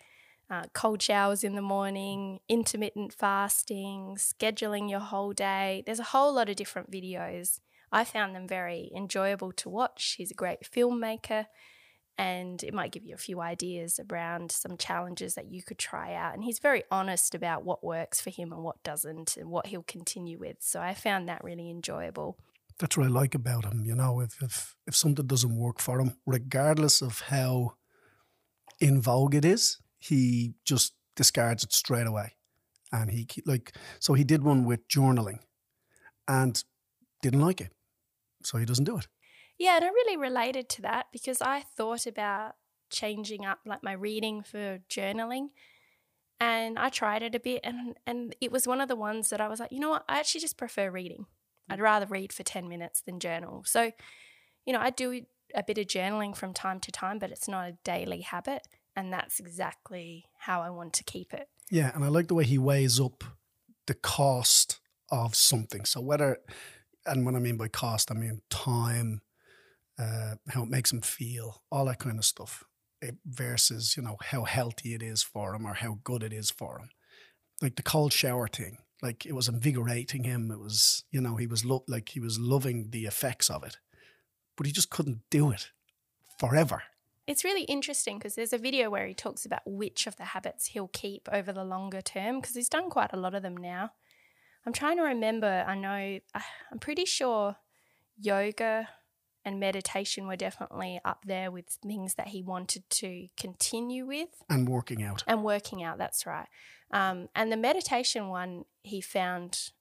[0.49, 5.83] uh, cold showers in the morning, intermittent fasting, scheduling your whole day.
[5.85, 7.59] There's a whole lot of different videos.
[7.91, 10.15] I found them very enjoyable to watch.
[10.17, 11.45] He's a great filmmaker
[12.17, 16.13] and it might give you a few ideas around some challenges that you could try
[16.13, 16.33] out.
[16.33, 19.83] And he's very honest about what works for him and what doesn't and what he'll
[19.83, 20.57] continue with.
[20.59, 22.37] So I found that really enjoyable.
[22.79, 23.83] That's what I like about him.
[23.85, 27.73] You know, if, if, if something doesn't work for him, regardless of how
[28.79, 32.35] in vogue it is, he just discards it straight away.
[32.91, 35.39] And he, like, so he did one with journaling
[36.27, 36.63] and
[37.23, 37.71] didn't like it.
[38.43, 39.07] So he doesn't do it.
[39.63, 42.55] Yeah, and I really related to that because I thought about
[42.89, 45.51] changing up like my reading for journaling
[46.37, 49.39] and I tried it a bit and and it was one of the ones that
[49.39, 51.27] I was like, you know what, I actually just prefer reading.
[51.69, 51.83] I'd mm.
[51.83, 53.63] rather read for 10 minutes than journal.
[53.65, 53.93] So,
[54.65, 55.21] you know, I do
[55.55, 59.13] a bit of journaling from time to time, but it's not a daily habit and
[59.13, 61.47] that's exactly how I want to keep it.
[61.71, 63.23] Yeah, and I like the way he weighs up
[63.87, 65.85] the cost of something.
[65.85, 66.39] So whether
[67.05, 69.21] and what I mean by cost, I mean time,
[69.99, 72.63] uh, how it makes him feel, all that kind of stuff,
[73.01, 76.33] it, eh, versus you know how healthy it is for him or how good it
[76.33, 76.89] is for him.
[77.61, 80.51] Like the cold shower thing, like it was invigorating him.
[80.51, 83.77] It was you know he was lo- like he was loving the effects of it,
[84.57, 85.71] but he just couldn't do it
[86.39, 86.83] forever.
[87.25, 90.67] It's really interesting because there's a video where he talks about which of the habits
[90.67, 93.91] he'll keep over the longer term because he's done quite a lot of them now.
[94.65, 95.63] I'm trying to remember.
[95.65, 96.19] I know
[96.71, 97.55] I'm pretty sure
[98.17, 98.89] yoga
[99.45, 104.29] and meditation were definitely up there with things that he wanted to continue with.
[104.49, 105.23] And working out.
[105.27, 106.47] And working out, that's right.
[106.91, 109.71] Um, and the meditation one he found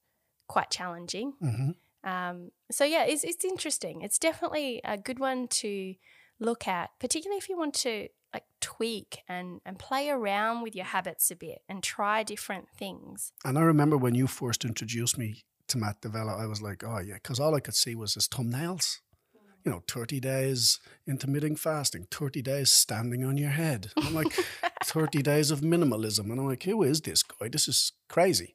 [0.48, 1.34] quite challenging.
[1.42, 2.08] Mm-hmm.
[2.08, 4.02] Um, so, yeah, it's, it's interesting.
[4.02, 5.94] It's definitely a good one to
[6.40, 10.86] look at, particularly if you want to like tweak and, and play around with your
[10.86, 13.32] habits a bit and try different things.
[13.44, 16.98] And I remember when you first introduced me to Matt D'Avella, I was like, oh,
[16.98, 18.98] yeah, because all I could see was his thumbnails
[19.64, 23.90] you know, 30 days intermittent fasting, 30 days standing on your head.
[23.96, 24.32] I'm like,
[24.84, 26.30] 30 days of minimalism.
[26.30, 27.48] And I'm like, who is this guy?
[27.48, 28.54] This is crazy.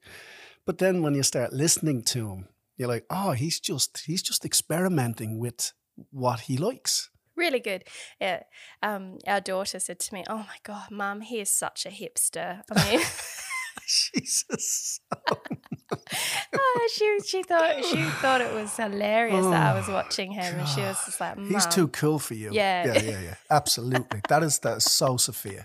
[0.65, 4.46] But then when you start listening to him, you're like, oh, he's just he's just
[4.46, 5.74] experimenting with
[6.12, 7.10] what he likes.
[7.36, 7.86] Really good.
[8.20, 8.43] Yeah.
[8.84, 12.63] Um, our daughter said to me, "Oh my god, mum, he is such a hipster."
[12.72, 13.06] I mean.
[14.13, 15.00] Jesus.
[15.91, 20.54] oh, she she thought she thought it was hilarious oh, that I was watching him,
[20.54, 20.60] God.
[20.60, 23.36] and she was just like, "He's too cool for you." Yeah, yeah, yeah, yeah.
[23.50, 24.21] Absolutely.
[24.30, 25.63] that is that is so Sophia.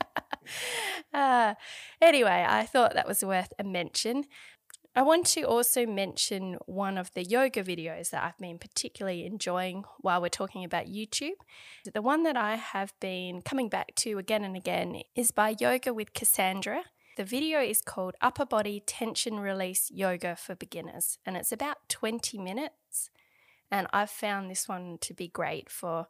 [1.12, 1.54] Uh,
[2.02, 4.24] anyway, I thought that was worth a mention.
[4.94, 9.84] I want to also mention one of the yoga videos that I've been particularly enjoying
[10.02, 11.40] while we're talking about YouTube.
[11.94, 15.94] The one that I have been coming back to again and again is by Yoga
[15.94, 16.82] with Cassandra.
[17.16, 22.38] The video is called Upper Body Tension Release Yoga for Beginners, and it's about 20
[22.38, 23.10] minutes.
[23.70, 26.06] And I've found this one to be great for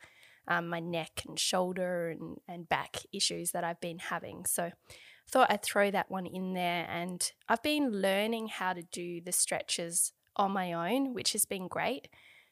[0.46, 4.44] um, my neck and shoulder and, and back issues that I've been having.
[4.46, 4.70] So
[5.28, 6.86] thought I'd throw that one in there.
[6.88, 11.66] And I've been learning how to do the stretches on my own, which has been
[11.66, 12.08] great.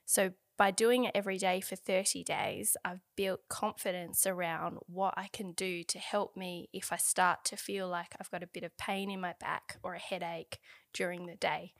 [0.06, 5.30] So by doing it every day for 30 days, I've built confidence around what I
[5.32, 8.64] can do to help me if I start to feel like I've got a bit
[8.64, 10.58] of pain in my back or a headache
[10.92, 11.72] during the day.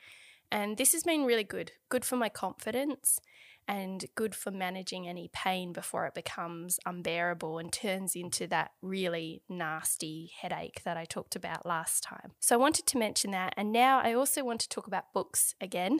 [0.50, 3.20] And this has been really good, good for my confidence
[3.68, 9.42] and good for managing any pain before it becomes unbearable and turns into that really
[9.46, 12.32] nasty headache that I talked about last time.
[12.40, 13.52] So I wanted to mention that.
[13.58, 15.98] And now I also want to talk about books again.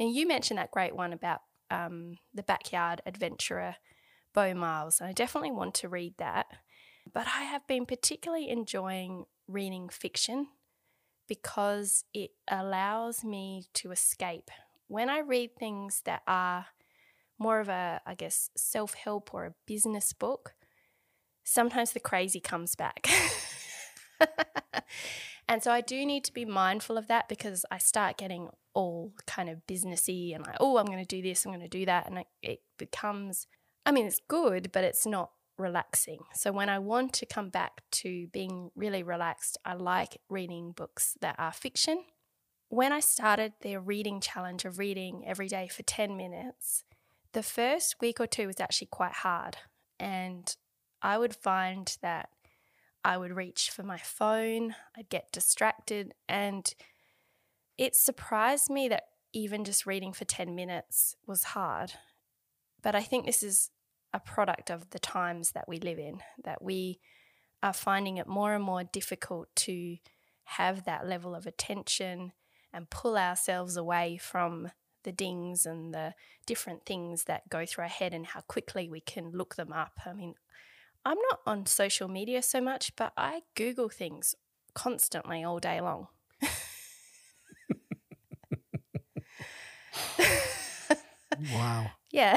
[0.00, 3.76] And you mentioned that great one about um, The Backyard Adventurer,
[4.34, 5.00] Beau Miles.
[5.00, 6.46] And I definitely want to read that.
[7.12, 10.48] But I have been particularly enjoying reading fiction
[11.26, 14.50] because it allows me to escape.
[14.88, 16.66] When I read things that are
[17.38, 20.54] more of a, I guess, self help or a business book,
[21.44, 23.06] sometimes the crazy comes back.
[25.48, 29.14] and so I do need to be mindful of that because I start getting all
[29.26, 31.86] kind of businessy and like, oh, I'm going to do this, I'm going to do
[31.86, 32.06] that.
[32.08, 33.48] And it, becomes,
[33.84, 36.20] I mean, it's good, but it's not relaxing.
[36.34, 41.16] So when I want to come back to being really relaxed, I like reading books
[41.20, 42.04] that are fiction.
[42.68, 46.84] When I started the reading challenge of reading every day for 10 minutes,
[47.32, 49.56] the first week or two was actually quite hard.
[49.98, 50.54] And
[51.02, 52.28] I would find that
[53.04, 56.72] I would reach for my phone, I'd get distracted, and
[57.76, 61.92] it surprised me that even just reading for 10 minutes was hard.
[62.82, 63.70] But I think this is
[64.12, 67.00] a product of the times that we live in, that we
[67.62, 69.96] are finding it more and more difficult to
[70.44, 72.32] have that level of attention
[72.72, 74.70] and pull ourselves away from
[75.04, 76.14] the dings and the
[76.46, 79.98] different things that go through our head and how quickly we can look them up.
[80.06, 80.34] I mean,
[81.08, 84.34] I'm not on social media so much, but I Google things
[84.74, 86.08] constantly all day long.
[91.50, 91.92] wow.
[92.10, 92.36] Yeah.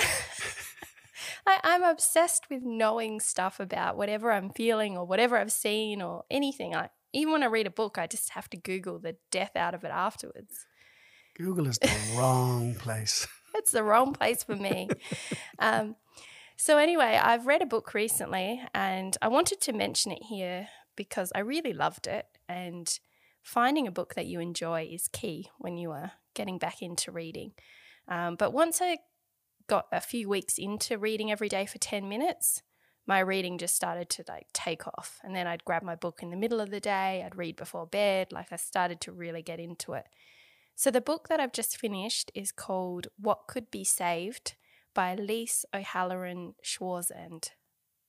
[1.45, 6.23] I, I'm obsessed with knowing stuff about whatever I'm feeling or whatever I've seen or
[6.31, 6.73] anything.
[6.73, 9.75] I even when I read a book, I just have to Google the death out
[9.75, 10.65] of it afterwards.
[11.37, 13.27] Google is the wrong place.
[13.55, 14.87] it's the wrong place for me.
[15.59, 15.97] um,
[16.61, 21.31] so, anyway, I've read a book recently and I wanted to mention it here because
[21.33, 22.27] I really loved it.
[22.47, 22.99] And
[23.41, 27.53] finding a book that you enjoy is key when you are getting back into reading.
[28.07, 28.99] Um, but once I
[29.65, 32.61] got a few weeks into reading every day for 10 minutes,
[33.07, 35.19] my reading just started to like take off.
[35.23, 37.87] And then I'd grab my book in the middle of the day, I'd read before
[37.87, 38.27] bed.
[38.31, 40.05] Like I started to really get into it.
[40.75, 44.53] So, the book that I've just finished is called What Could Be Saved
[44.93, 47.49] by Liese O'Halloran Schwarzend.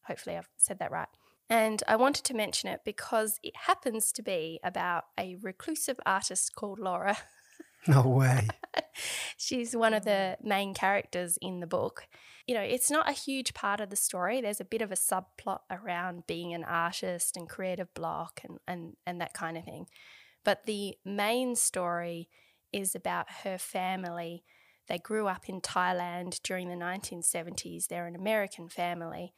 [0.07, 1.09] Hopefully, I've said that right.
[1.49, 6.55] And I wanted to mention it because it happens to be about a reclusive artist
[6.55, 7.19] called Laura.
[7.89, 8.47] No way.
[9.37, 12.07] She's one of the main characters in the book.
[12.47, 14.41] You know, it's not a huge part of the story.
[14.41, 18.93] There's a bit of a subplot around being an artist and creative block and, and,
[19.05, 19.87] and that kind of thing.
[20.45, 22.29] But the main story
[22.73, 24.45] is about her family.
[24.93, 27.87] They grew up in Thailand during the 1970s.
[27.87, 29.33] They're an American family.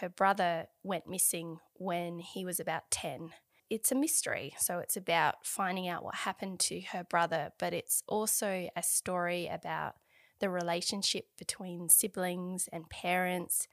[0.00, 3.30] Her brother went missing when he was about 10.
[3.70, 8.02] It's a mystery, so it's about finding out what happened to her brother, but it's
[8.06, 9.94] also a story about
[10.40, 13.66] the relationship between siblings and parents,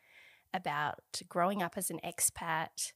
[0.54, 2.94] about growing up as an expat.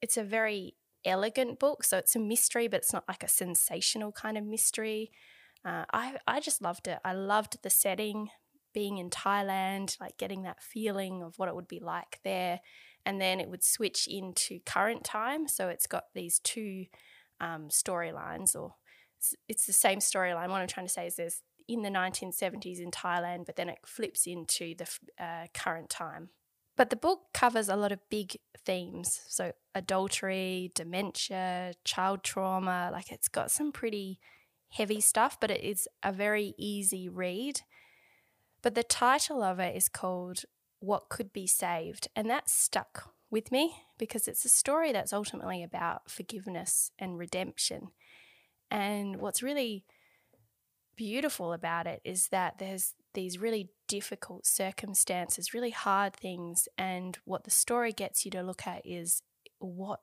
[0.00, 1.84] It's a very elegant book.
[1.84, 5.10] So it's a mystery, but it's not like a sensational kind of mystery.
[5.64, 6.98] Uh, I, I just loved it.
[7.04, 8.30] I loved the setting,
[8.72, 12.60] being in Thailand, like getting that feeling of what it would be like there.
[13.04, 15.48] And then it would switch into current time.
[15.48, 16.86] So it's got these two
[17.40, 18.74] um, storylines or
[19.18, 20.48] it's, it's the same storyline.
[20.48, 23.78] What I'm trying to say is there's in the 1970s in Thailand, but then it
[23.86, 24.88] flips into the
[25.22, 26.30] uh, current time.
[26.76, 29.20] But the book covers a lot of big themes.
[29.28, 32.90] So, adultery, dementia, child trauma.
[32.92, 34.18] Like, it's got some pretty
[34.70, 37.62] heavy stuff, but it is a very easy read.
[38.62, 40.44] But the title of it is called
[40.80, 42.08] What Could Be Saved.
[42.14, 47.88] And that stuck with me because it's a story that's ultimately about forgiveness and redemption.
[48.70, 49.84] And what's really
[50.96, 56.68] beautiful about it is that there's these really difficult circumstances, really hard things.
[56.76, 59.22] And what the story gets you to look at is
[59.58, 60.00] what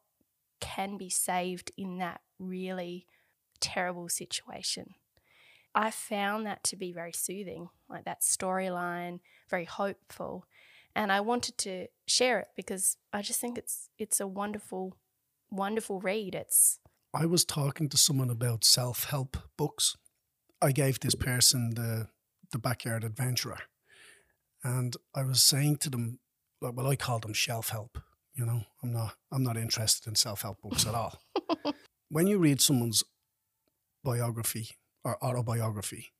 [0.59, 3.05] can be saved in that really
[3.59, 4.95] terrible situation.
[5.75, 10.45] I found that to be very soothing, like that storyline, very hopeful.
[10.95, 14.97] And I wanted to share it because I just think it's it's a wonderful,
[15.51, 16.33] wonderful read.
[16.33, 16.79] It's
[17.13, 19.95] I was talking to someone about self help books.
[20.61, 22.07] I gave this person the
[22.51, 23.59] the backyard adventurer.
[24.63, 26.19] And I was saying to them,
[26.61, 27.99] well, I call them shelf help.
[28.33, 31.19] You know, I'm not I'm not interested in self help books at all.
[32.09, 33.03] when you read someone's
[34.07, 34.69] biography
[35.03, 36.13] or autobiography,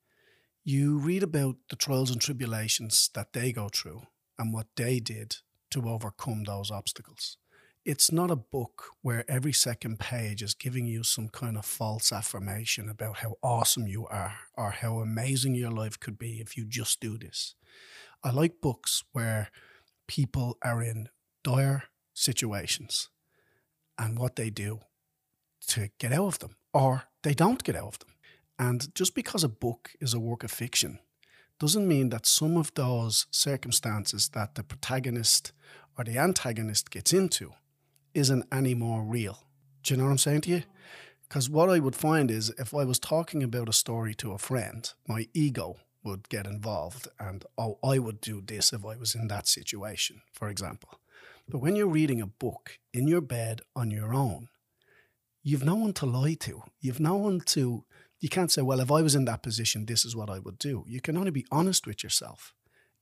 [0.65, 4.01] you read about the trials and tribulations that they go through
[4.37, 5.37] and what they did
[5.71, 7.37] to overcome those obstacles.
[7.85, 12.11] It's not a book where every second page is giving you some kind of false
[12.11, 16.65] affirmation about how awesome you are or how amazing your life could be if you
[16.65, 17.55] just do this.
[18.21, 19.49] I like books where
[20.09, 21.07] people are in
[21.41, 21.83] dire
[22.13, 23.07] situations
[23.97, 24.81] and what they do
[25.69, 28.09] to get out of them or they don't get out of them.
[28.59, 30.99] And just because a book is a work of fiction
[31.59, 35.53] doesn't mean that some of those circumstances that the protagonist
[35.97, 37.53] or the antagonist gets into
[38.13, 39.39] isn't any more real.
[39.81, 40.63] Do you know what I'm saying to you?
[41.27, 44.37] Because what I would find is if I was talking about a story to a
[44.37, 49.15] friend, my ego would get involved and, oh, I would do this if I was
[49.15, 50.99] in that situation, for example.
[51.49, 54.49] But when you're reading a book in your bed on your own,
[55.47, 56.63] you've no one to lie to.
[56.79, 57.85] You've no one to,
[58.19, 60.57] you can't say, well, if I was in that position, this is what I would
[60.57, 60.83] do.
[60.87, 62.53] You can only be honest with yourself.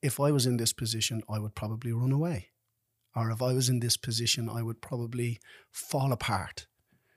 [0.02, 2.52] If I was in this position, I would probably run away
[3.16, 5.40] or if I was in this position, I would probably
[5.72, 6.68] fall apart.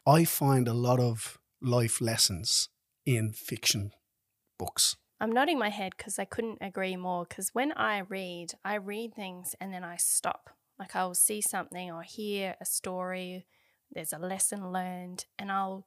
[0.07, 2.69] I find a lot of life lessons
[3.05, 3.91] in fiction
[4.59, 4.97] books.
[5.21, 7.27] I'm nodding my head because I couldn't agree more.
[7.29, 10.51] Because when I read, I read things and then I stop.
[10.79, 13.45] Like I'll see something or hear a story,
[13.93, 15.85] there's a lesson learned, and I'll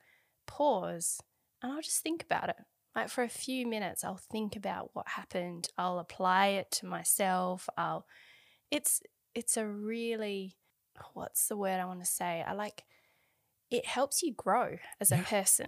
[0.48, 1.22] pause
[1.62, 2.56] and I'll just think about it.
[2.96, 5.70] Like for a few minutes, I'll think about what happened.
[5.78, 7.70] I'll apply it to myself.
[7.78, 8.06] I'll,
[8.70, 9.02] it's
[9.34, 10.58] it's a really
[11.14, 12.44] what's the word I want to say?
[12.46, 12.84] I like
[13.70, 15.68] it helps you grow as a person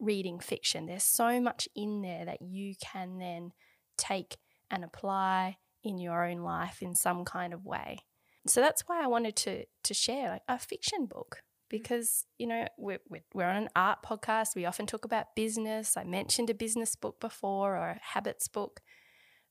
[0.00, 0.86] reading fiction.
[0.86, 3.52] There's so much in there that you can then
[3.96, 4.36] take
[4.70, 7.98] and apply in your own life in some kind of way.
[8.46, 11.70] So that's why I wanted to to share like a fiction book mm.
[11.70, 13.00] because you know we're,
[13.34, 14.54] we're on an art podcast.
[14.56, 15.96] We often talk about business.
[15.96, 18.80] I mentioned a business book before or a habits book,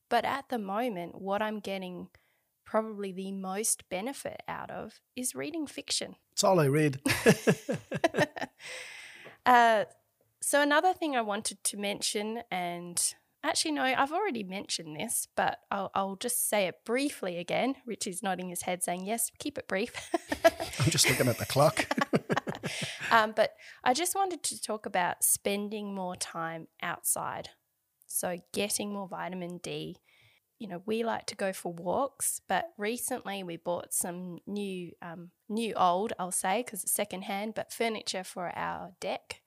[0.10, 2.10] but at the moment, what I'm getting
[2.66, 6.16] probably the most benefit out of is reading fiction.
[6.32, 7.00] It's all I read.
[9.46, 9.86] uh,
[10.42, 13.14] so, another thing I wanted to mention, and
[13.44, 17.76] actually, no, I've already mentioned this, but I'll, I'll just say it briefly again.
[17.86, 19.94] Richie's nodding his head, saying, Yes, keep it brief.
[20.80, 21.88] I'm just looking at the clock.
[23.12, 23.52] um, but
[23.84, 27.50] I just wanted to talk about spending more time outside.
[28.08, 29.98] So, getting more vitamin D
[30.62, 35.32] you know, we like to go for walks, but recently we bought some new, um,
[35.50, 39.41] new old, I'll say, because it's secondhand, but furniture for our deck.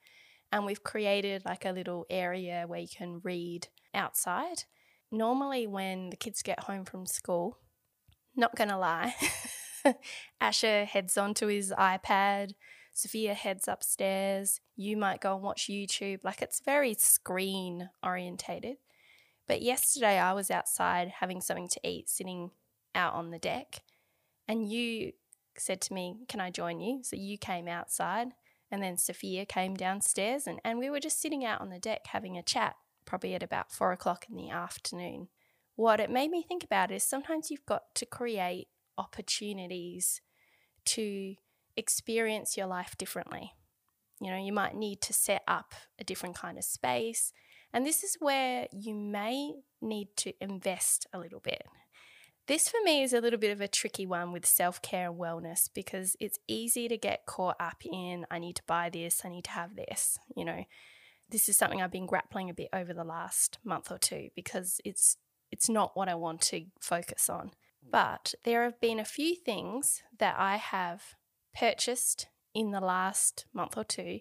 [0.55, 4.62] And we've created like a little area where you can read outside.
[5.11, 7.59] Normally, when the kids get home from school,
[8.36, 9.16] not gonna lie,
[10.40, 12.52] Asher heads onto his iPad,
[12.92, 16.22] Sophia heads upstairs, you might go and watch YouTube.
[16.22, 18.76] Like it's very screen orientated.
[19.48, 22.52] But yesterday I was outside having something to eat, sitting
[22.94, 23.82] out on the deck,
[24.46, 25.14] and you
[25.59, 27.02] said to me, Can I join you?
[27.02, 28.28] So you came outside,
[28.74, 32.08] and then Sophia came downstairs, and, and we were just sitting out on the deck
[32.08, 35.28] having a chat, probably at about four o'clock in the afternoon.
[35.76, 38.66] What it made me think about is sometimes you've got to create
[38.98, 40.20] opportunities
[40.86, 41.36] to
[41.76, 43.52] experience your life differently.
[44.20, 47.32] You know, you might need to set up a different kind of space.
[47.72, 51.62] And this is where you may need to invest a little bit.
[52.47, 55.18] This for me is a little bit of a tricky one with self care and
[55.18, 59.30] wellness because it's easy to get caught up in I need to buy this, I
[59.30, 60.64] need to have this, you know.
[61.30, 64.78] This is something I've been grappling a bit over the last month or two because
[64.84, 65.16] it's
[65.51, 67.53] it's not what I want to focus on.
[67.90, 71.14] But there have been a few things that I have
[71.55, 74.20] purchased in the last month or two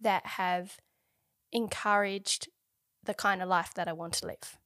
[0.00, 0.78] that have
[1.52, 2.48] encouraged
[3.02, 4.58] the kind of life that I want to live.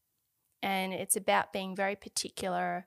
[0.63, 2.87] And it's about being very particular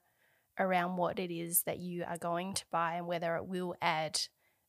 [0.60, 4.20] around what it is that you are going to buy and whether it will add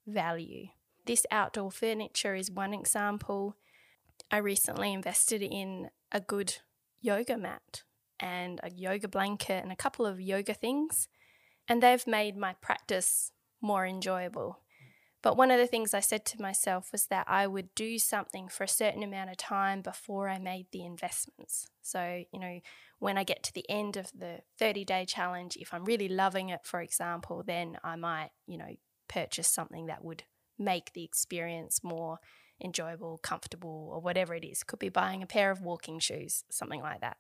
[0.07, 0.69] value.
[1.05, 3.57] This outdoor furniture is one example.
[4.31, 6.59] I recently invested in a good
[7.01, 7.83] yoga mat
[8.21, 11.09] and a yoga blanket and a couple of yoga things,
[11.67, 14.62] and they've made my practice more enjoyable.
[15.23, 18.49] But one of the things I said to myself was that I would do something
[18.49, 21.69] for a certain amount of time before I made the investments.
[21.81, 22.61] So, you know,
[22.99, 26.49] when I get to the end of the 30 day challenge, if I'm really loving
[26.49, 28.75] it, for example, then I might, you know,
[29.09, 30.25] purchase something that would
[30.59, 32.19] make the experience more
[32.63, 34.65] enjoyable, comfortable, or whatever it is.
[34.65, 37.17] Could be buying a pair of walking shoes, something like that.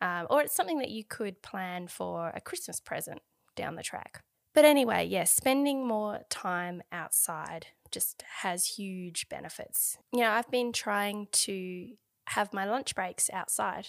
[0.00, 3.20] Um, or it's something that you could plan for a Christmas present
[3.56, 4.22] down the track.
[4.54, 9.98] But anyway, yes, spending more time outside just has huge benefits.
[10.12, 11.88] You know, I've been trying to
[12.26, 13.88] have my lunch breaks outside.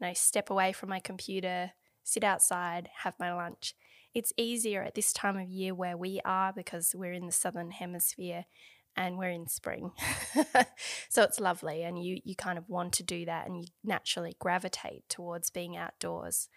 [0.00, 3.74] You know, step away from my computer, sit outside, have my lunch.
[4.14, 7.70] It's easier at this time of year where we are because we're in the southern
[7.70, 8.46] hemisphere
[8.96, 9.92] and we're in spring.
[11.08, 14.34] so it's lovely and you you kind of want to do that and you naturally
[14.38, 16.48] gravitate towards being outdoors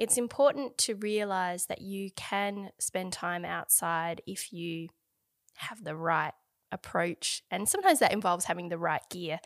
[0.00, 4.88] it's important to realize that you can spend time outside if you
[5.56, 6.32] have the right
[6.72, 7.42] approach.
[7.50, 9.40] And sometimes that involves having the right gear.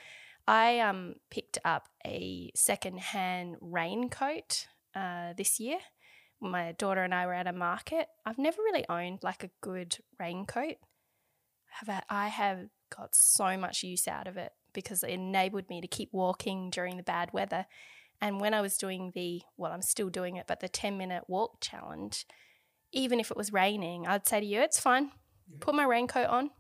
[0.47, 5.79] I um, picked up a secondhand raincoat uh, this year.
[6.41, 8.07] My daughter and I were at a market.
[8.25, 10.77] I've never really owned like a good raincoat.
[12.09, 16.11] I have got so much use out of it because it enabled me to keep
[16.13, 17.67] walking during the bad weather.
[18.21, 21.25] And when I was doing the, well, I'm still doing it, but the 10 minute
[21.29, 22.27] walk challenge,
[22.93, 25.11] even if it was raining, I'd say to you, it's fine,
[25.61, 26.51] put my raincoat on.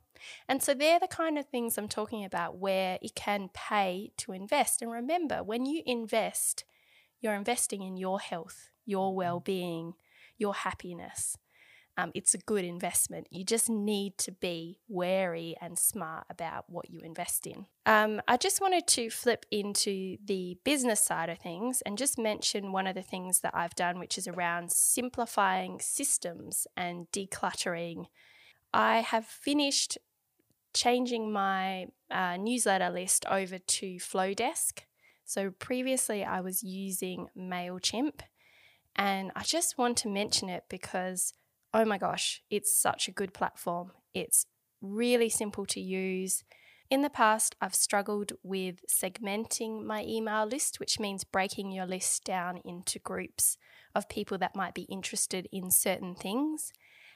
[0.48, 4.32] And so they're the kind of things I'm talking about where it can pay to
[4.32, 4.80] invest.
[4.80, 6.64] And remember, when you invest,
[7.20, 9.16] you're investing in your health, your mm-hmm.
[9.16, 9.94] well being,
[10.38, 11.36] your happiness
[11.96, 13.28] um, it's a good investment.
[13.30, 17.66] You just need to be wary and smart about what you invest in.
[17.86, 22.72] Um, I just wanted to flip into the business side of things and just mention
[22.72, 28.06] one of the things that I've done, which is around simplifying systems and decluttering.
[28.72, 29.98] I have finished
[30.74, 34.80] changing my uh, newsletter list over to Flodesk.
[35.24, 38.20] So previously I was using MailChimp,
[38.96, 41.32] and I just want to mention it because
[41.74, 43.90] oh my gosh, it's such a good platform.
[44.14, 44.46] It's
[44.80, 46.44] really simple to use.
[46.88, 52.22] In the past, I've struggled with segmenting my email list, which means breaking your list
[52.22, 53.58] down into groups
[53.94, 56.72] of people that might be interested in certain things,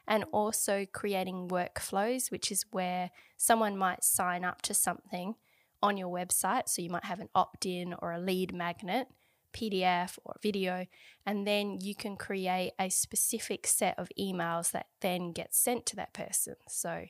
[0.09, 5.35] and also creating workflows, which is where someone might sign up to something
[5.81, 6.69] on your website.
[6.69, 9.07] So you might have an opt in or a lead magnet,
[9.53, 10.87] PDF or video,
[11.27, 15.97] and then you can create a specific set of emails that then get sent to
[15.97, 16.57] that person.
[16.69, 17.05] So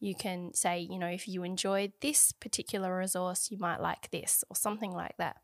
[0.00, 4.42] you can say, you know, if you enjoyed this particular resource, you might like this
[4.50, 5.36] or something like that.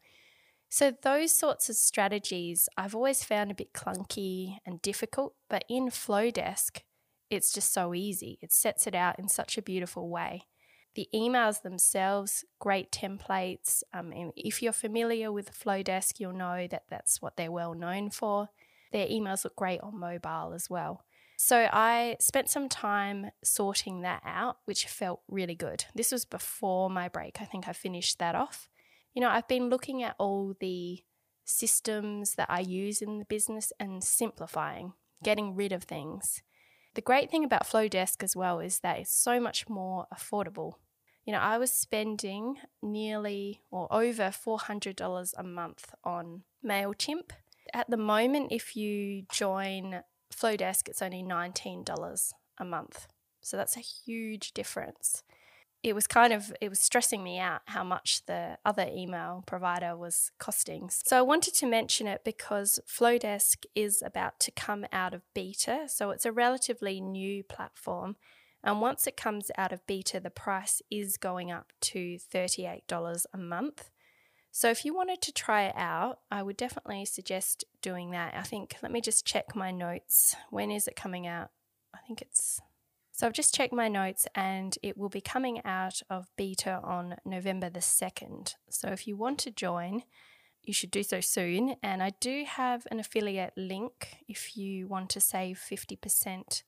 [0.70, 5.86] So, those sorts of strategies I've always found a bit clunky and difficult, but in
[5.86, 6.80] Flodesk,
[7.30, 8.38] it's just so easy.
[8.42, 10.42] It sets it out in such a beautiful way.
[10.98, 13.84] The emails themselves, great templates.
[13.94, 18.48] Um, if you're familiar with Flodesk, you'll know that that's what they're well known for.
[18.90, 21.04] Their emails look great on mobile as well.
[21.36, 25.84] So I spent some time sorting that out, which felt really good.
[25.94, 27.40] This was before my break.
[27.40, 28.68] I think I finished that off.
[29.14, 31.04] You know, I've been looking at all the
[31.44, 36.42] systems that I use in the business and simplifying, getting rid of things.
[36.96, 40.72] The great thing about Flodesk as well is that it's so much more affordable
[41.28, 47.32] you know, I was spending nearly or over $400 a month on MailChimp.
[47.74, 50.04] At the moment, if you join
[50.34, 53.08] Flodesk, it's only $19 a month.
[53.42, 55.22] So that's a huge difference.
[55.82, 59.98] It was kind of it was stressing me out how much the other email provider
[59.98, 60.88] was costing.
[60.88, 65.88] So I wanted to mention it because Flodesk is about to come out of beta,
[65.88, 68.16] so it's a relatively new platform
[68.64, 73.38] and once it comes out of beta, the price is going up to $38 a
[73.38, 73.90] month.
[74.50, 78.34] So if you wanted to try it out, I would definitely suggest doing that.
[78.34, 80.34] I think, let me just check my notes.
[80.50, 81.50] When is it coming out?
[81.94, 82.60] I think it's
[83.12, 87.16] So I've just checked my notes and it will be coming out of beta on
[87.24, 88.54] November the 2nd.
[88.70, 90.02] So if you want to join,
[90.62, 91.76] you should do so soon.
[91.82, 96.62] And I do have an affiliate link if you want to save 50%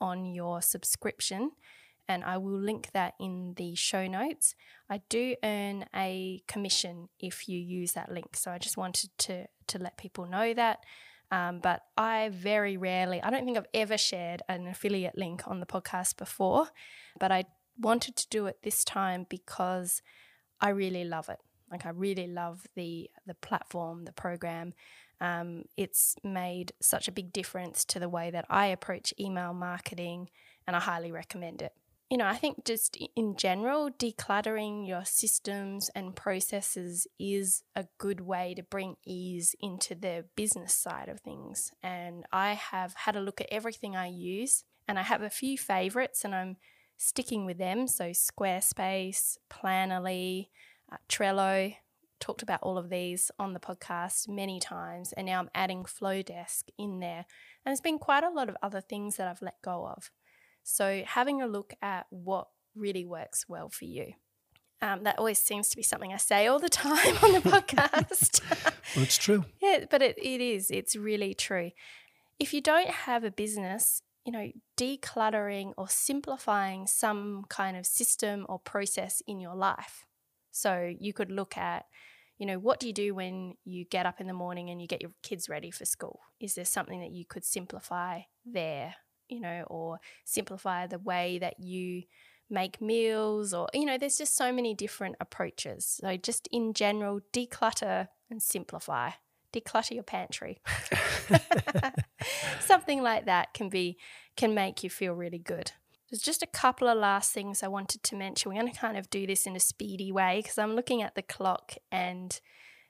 [0.00, 1.52] on your subscription.
[2.06, 4.54] And I will link that in the show notes.
[4.90, 8.36] I do earn a commission if you use that link.
[8.36, 10.80] So I just wanted to, to let people know that.
[11.30, 15.60] Um, but I very rarely, I don't think I've ever shared an affiliate link on
[15.60, 16.68] the podcast before,
[17.18, 17.44] but I
[17.78, 20.02] wanted to do it this time because
[20.60, 21.38] I really love it.
[21.70, 24.74] Like I really love the the platform, the program.
[25.24, 30.28] Um, it's made such a big difference to the way that I approach email marketing,
[30.66, 31.72] and I highly recommend it
[32.10, 38.20] you know, I think just in general, decluttering your systems and processes is a good
[38.20, 41.72] way to bring ease into the business side of things.
[41.82, 45.56] And I have had a look at everything I use, and I have a few
[45.56, 46.56] favorites, and I'm
[46.98, 47.88] sticking with them.
[47.88, 50.48] So, Squarespace, Planoly,
[50.92, 51.74] uh, Trello,
[52.24, 56.64] talked about all of these on the podcast many times, and now I'm adding Flodesk
[56.78, 57.26] in there.
[57.64, 60.10] And there's been quite a lot of other things that I've let go of.
[60.62, 64.14] So, having a look at what really works well for you.
[64.80, 68.40] Um, that always seems to be something I say all the time on the podcast.
[68.96, 69.44] well, it's true.
[69.60, 70.70] Yeah, but it, it is.
[70.70, 71.72] It's really true.
[72.38, 78.46] If you don't have a business, you know, decluttering or simplifying some kind of system
[78.48, 80.06] or process in your life.
[80.50, 81.84] So you could look at,
[82.38, 84.88] you know, what do you do when you get up in the morning and you
[84.88, 86.20] get your kids ready for school?
[86.40, 88.94] Is there something that you could simplify there?
[89.28, 92.02] you know, or simplify the way that you
[92.50, 95.98] make meals, or, you know, there's just so many different approaches.
[96.00, 99.10] So, just in general, declutter and simplify.
[99.52, 100.60] Declutter your pantry.
[102.60, 103.98] Something like that can be
[104.36, 105.72] can make you feel really good.
[106.10, 108.50] There's just a couple of last things I wanted to mention.
[108.50, 111.14] We're going to kind of do this in a speedy way because I'm looking at
[111.14, 112.38] the clock and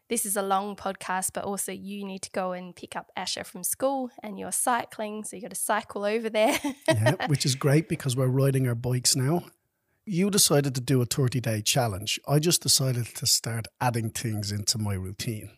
[0.08, 3.44] this is a long podcast, but also you need to go and pick up Asher
[3.44, 5.24] from school and you're cycling.
[5.24, 6.58] So you got to cycle over there.
[6.88, 9.44] yeah, which is great because we're riding our bikes now.
[10.04, 12.20] You decided to do a 30 day challenge.
[12.28, 15.50] I just decided to start adding things into my routine.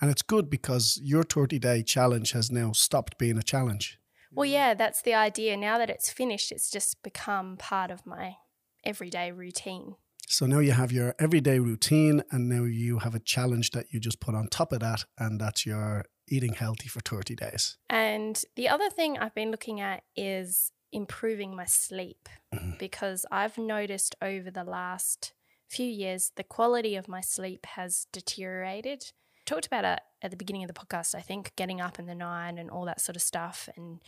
[0.00, 4.00] And it's good because your 30 day challenge has now stopped being a challenge.
[4.32, 5.56] Well, yeah, that's the idea.
[5.56, 8.36] Now that it's finished, it's just become part of my
[8.84, 9.96] everyday routine.
[10.28, 14.00] So now you have your everyday routine, and now you have a challenge that you
[14.00, 17.76] just put on top of that, and that's your eating healthy for 30 days.
[17.88, 22.72] And the other thing I've been looking at is improving my sleep mm-hmm.
[22.78, 25.32] because I've noticed over the last
[25.68, 29.12] few years the quality of my sleep has deteriorated.
[29.46, 32.16] Talked about it at the beginning of the podcast, I think, getting up in the
[32.16, 34.00] nine and all that sort of stuff and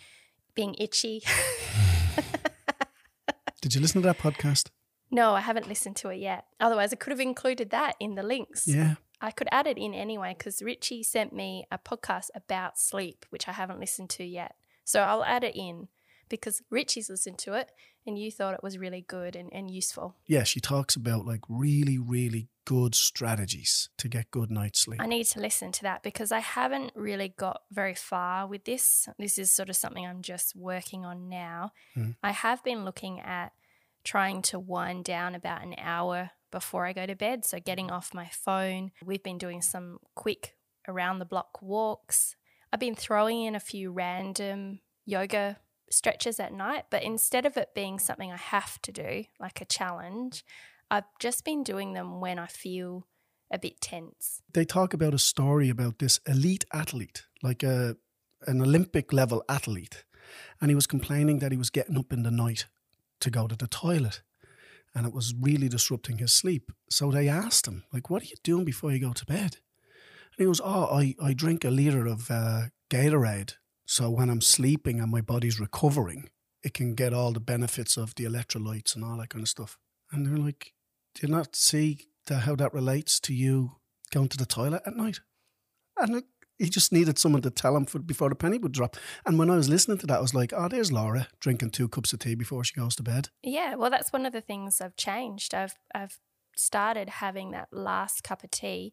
[0.55, 1.22] being itchy.
[3.61, 4.70] Did you listen to that podcast?
[5.11, 6.45] No, I haven't listened to it yet.
[6.59, 8.66] Otherwise, I could have included that in the links.
[8.66, 8.97] Yeah.
[9.20, 13.49] I could add it in anyway because Richie sent me a podcast about sleep, which
[13.49, 14.57] I haven't listened to yet.
[14.84, 15.89] So I'll add it in
[16.29, 17.70] because Richie's listened to it
[18.07, 20.16] and you thought it was really good and, and useful.
[20.26, 25.01] Yeah, she talks about like really, really good strategies to get good night's sleep.
[25.01, 29.09] I need to listen to that because I haven't really got very far with this.
[29.18, 31.72] This is sort of something I'm just working on now.
[31.97, 32.16] Mm.
[32.22, 33.53] I have been looking at
[34.05, 37.45] trying to wind down about an hour before I go to bed.
[37.45, 38.93] So, getting off my phone.
[39.05, 40.57] We've been doing some quick
[40.87, 42.37] around the block walks.
[42.72, 45.59] I've been throwing in a few random yoga
[45.91, 49.64] stretches at night, but instead of it being something I have to do, like a
[49.64, 50.45] challenge,
[50.91, 53.07] I've just been doing them when I feel
[53.51, 54.43] a bit tense.
[54.53, 57.97] They talk about a story about this elite athlete, like a
[58.47, 60.05] an Olympic level athlete,
[60.61, 62.66] and he was complaining that he was getting up in the night
[63.20, 64.22] to go to the toilet.
[64.95, 66.72] And it was really disrupting his sleep.
[66.89, 69.57] So they asked him, like, what are you doing before you go to bed?
[70.32, 73.55] And he goes, oh, I, I drink a litre of uh, Gatorade.
[73.89, 76.28] So when I'm sleeping and my body's recovering,
[76.62, 79.78] it can get all the benefits of the electrolytes and all that kind of stuff.
[80.12, 80.74] And they're like,
[81.14, 83.76] do you not see the, how that relates to you
[84.12, 85.20] going to the toilet at night?
[85.97, 86.22] And
[86.59, 88.99] he just needed someone to tell him for, before the penny would drop.
[89.24, 91.89] And when I was listening to that, I was like, oh, there's Laura drinking two
[91.89, 93.30] cups of tea before she goes to bed.
[93.43, 95.55] Yeah, well, that's one of the things I've changed.
[95.55, 96.18] I've I've
[96.57, 98.93] started having that last cup of tea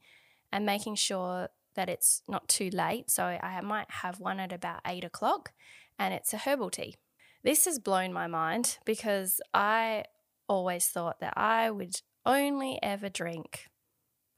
[0.54, 3.12] and making sure that it's not too late.
[3.12, 5.52] So I might have one at about eight o'clock,
[6.00, 6.96] and it's a herbal tea.
[7.44, 10.06] This has blown my mind because I
[10.48, 13.68] always thought that I would only ever drink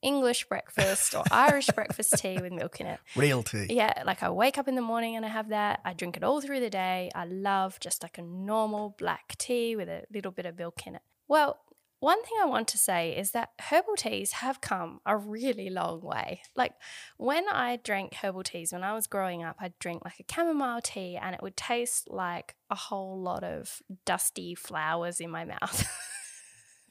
[0.02, 3.00] English breakfast or Irish breakfast tea with milk in it.
[3.16, 3.68] Real tea.
[3.70, 5.82] Yeah, like I wake up in the morning and I have that.
[5.86, 7.10] I drink it all through the day.
[7.16, 10.96] I love just like a normal black tea with a little bit of milk in
[10.96, 11.02] it.
[11.28, 11.60] Well,
[12.00, 16.02] one thing I want to say is that herbal teas have come a really long
[16.02, 16.42] way.
[16.56, 16.74] Like
[17.18, 20.82] when I drank herbal teas when I was growing up, I'd drink like a chamomile
[20.82, 25.88] tea and it would taste like a whole lot of dusty flowers in my mouth.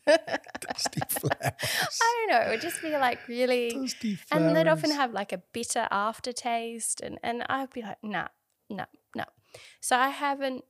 [0.07, 1.99] Dusty flowers.
[2.03, 2.47] I don't know.
[2.47, 4.47] It would just be like really, Dusty flowers.
[4.47, 8.29] and they'd often have like a bitter aftertaste, and and I'd be like, nah,
[8.71, 8.85] no,
[9.17, 9.25] no.
[9.81, 10.65] So I haven't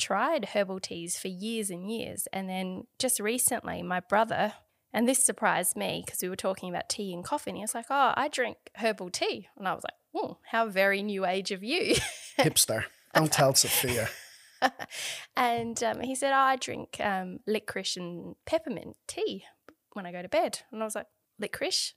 [0.00, 4.54] tried herbal teas for years and years, and then just recently, my brother.
[4.92, 7.50] And this surprised me because we were talking about tea and coffee.
[7.50, 9.48] And he was like, Oh, I drink herbal tea.
[9.56, 11.94] And I was like, Oh, how very new age of you.
[12.38, 12.84] Hipster.
[13.14, 14.08] Don't tell Sophia.
[15.36, 19.44] and um, he said, oh, I drink um, licorice and peppermint tea
[19.92, 20.60] when I go to bed.
[20.70, 21.06] And I was like,
[21.38, 21.94] licorice?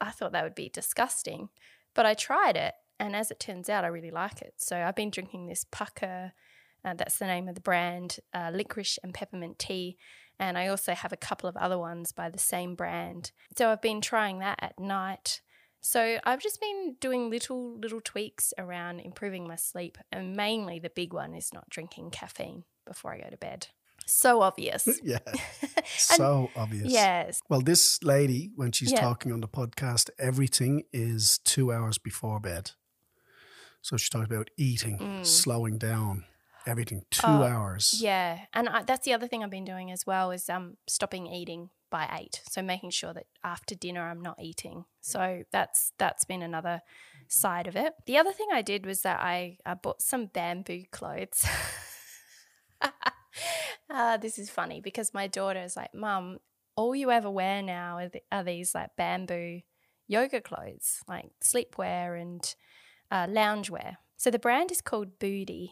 [0.00, 1.48] I thought that would be disgusting.
[1.94, 2.74] But I tried it.
[3.00, 4.54] And as it turns out, I really like it.
[4.58, 6.32] So I've been drinking this Pukka,
[6.90, 9.96] uh, that's the name of the brand, uh, licorice and peppermint tea.
[10.40, 13.32] And I also have a couple of other ones by the same brand.
[13.56, 15.40] So I've been trying that at night.
[15.80, 20.90] So I've just been doing little little tweaks around improving my sleep, and mainly the
[20.90, 23.68] big one is not drinking caffeine before I go to bed.
[24.06, 24.88] So obvious.
[25.02, 25.18] yeah.
[25.86, 26.90] So obvious.
[26.92, 27.40] yes.
[27.48, 29.00] Well, this lady, when she's Yeah.
[29.00, 32.72] talking on the podcast, everything is two hours before bed.
[33.82, 35.24] So she talks about eating, Mm.
[35.26, 36.24] slowing down,
[36.66, 37.02] everything.
[37.10, 37.98] Two Oh, hours.
[38.00, 41.26] Yeah, and I, that's the other thing I've been doing as well is um stopping
[41.26, 42.42] eating by eight.
[42.50, 44.84] So making sure that after dinner I'm not eating.
[45.00, 46.82] So that's that's been another
[47.28, 47.94] side of it.
[48.06, 51.46] The other thing I did was that I, I bought some bamboo clothes.
[53.90, 56.38] uh, this is funny because my daughter is like, "Mum,
[56.76, 59.60] all you ever wear now are, th- are these like bamboo
[60.06, 62.54] yoga clothes, like sleepwear and
[63.10, 65.70] uh, loungewear." So the brand is called Boody.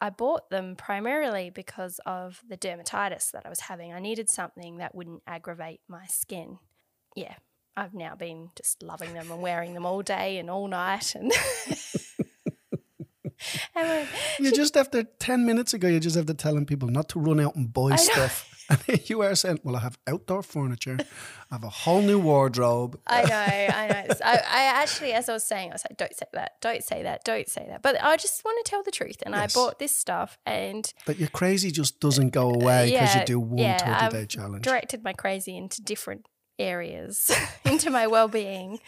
[0.00, 3.92] I bought them primarily because of the dermatitis that I was having.
[3.92, 6.58] I needed something that wouldn't aggravate my skin.
[7.16, 7.34] Yeah,
[7.76, 11.14] I've now been just loving them and wearing them all day and all night.
[11.16, 11.32] And,
[13.74, 14.06] and when-
[14.38, 17.40] You just after 10 minutes ago, you just have to telling people not to run
[17.40, 18.47] out and buy stuff.
[19.06, 23.00] You are saying, well, I have outdoor furniture, I have a whole new wardrobe.
[23.06, 24.14] I know, I know.
[24.24, 27.02] I, I actually, as I was saying, I was like, don't say that, don't say
[27.02, 27.82] that, don't say that.
[27.82, 29.16] But I just want to tell the truth.
[29.24, 29.56] And Yes.
[29.56, 33.14] I bought this stuff and But your crazy just doesn't go uh, uh, away because
[33.14, 34.64] yeah, you do one yeah, 30 I've day challenge.
[34.64, 36.26] directed my crazy into different
[36.58, 37.30] areas,
[37.64, 38.80] into my well being.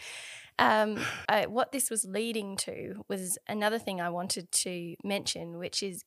[0.58, 5.82] Um, I, what this was leading to was another thing I wanted to mention, which
[5.82, 6.04] is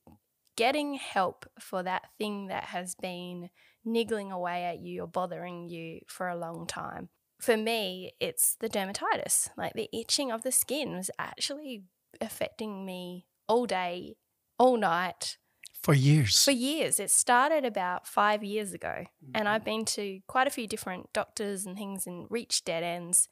[0.56, 3.50] getting help for that thing that has been
[3.84, 7.08] niggling away at you or bothering you for a long time.
[7.40, 9.50] For me, it's the dermatitis.
[9.56, 11.84] Like the itching of the skin was actually
[12.20, 14.16] affecting me all day,
[14.58, 15.36] all night,
[15.82, 16.42] For years.
[16.42, 16.98] for years.
[16.98, 19.70] It started about five years ago, and I've mm-hmm.
[19.70, 23.28] been to quite a few different doctors and things and reached dead ends.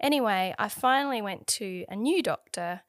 [0.00, 2.82] Anyway, I finally went to a new doctor,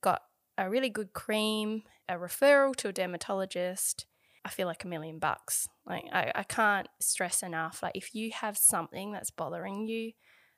[0.00, 0.22] got
[0.56, 4.06] a really good cream, a referral to a dermatologist.
[4.44, 5.68] I feel like a million bucks.
[5.84, 7.82] Like, I, I can't stress enough.
[7.82, 10.12] Like, if you have something that's bothering you,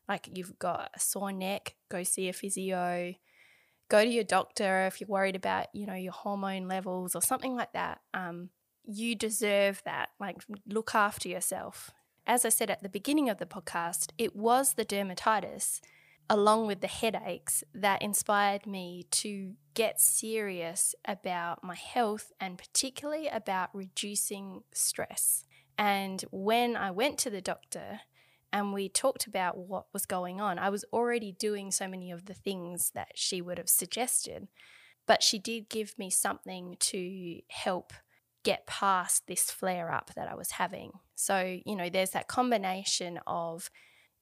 [0.08, 3.14] like you've got a sore neck, go see a physio
[3.88, 7.56] go to your doctor if you're worried about you know your hormone levels or something
[7.56, 8.50] like that um,
[8.84, 10.36] you deserve that like
[10.66, 11.90] look after yourself
[12.26, 15.80] as i said at the beginning of the podcast it was the dermatitis
[16.30, 23.28] along with the headaches that inspired me to get serious about my health and particularly
[23.28, 25.44] about reducing stress
[25.78, 28.00] and when i went to the doctor
[28.52, 30.58] and we talked about what was going on.
[30.58, 34.48] I was already doing so many of the things that she would have suggested,
[35.06, 37.92] but she did give me something to help
[38.44, 40.92] get past this flare up that I was having.
[41.14, 43.70] So, you know, there's that combination of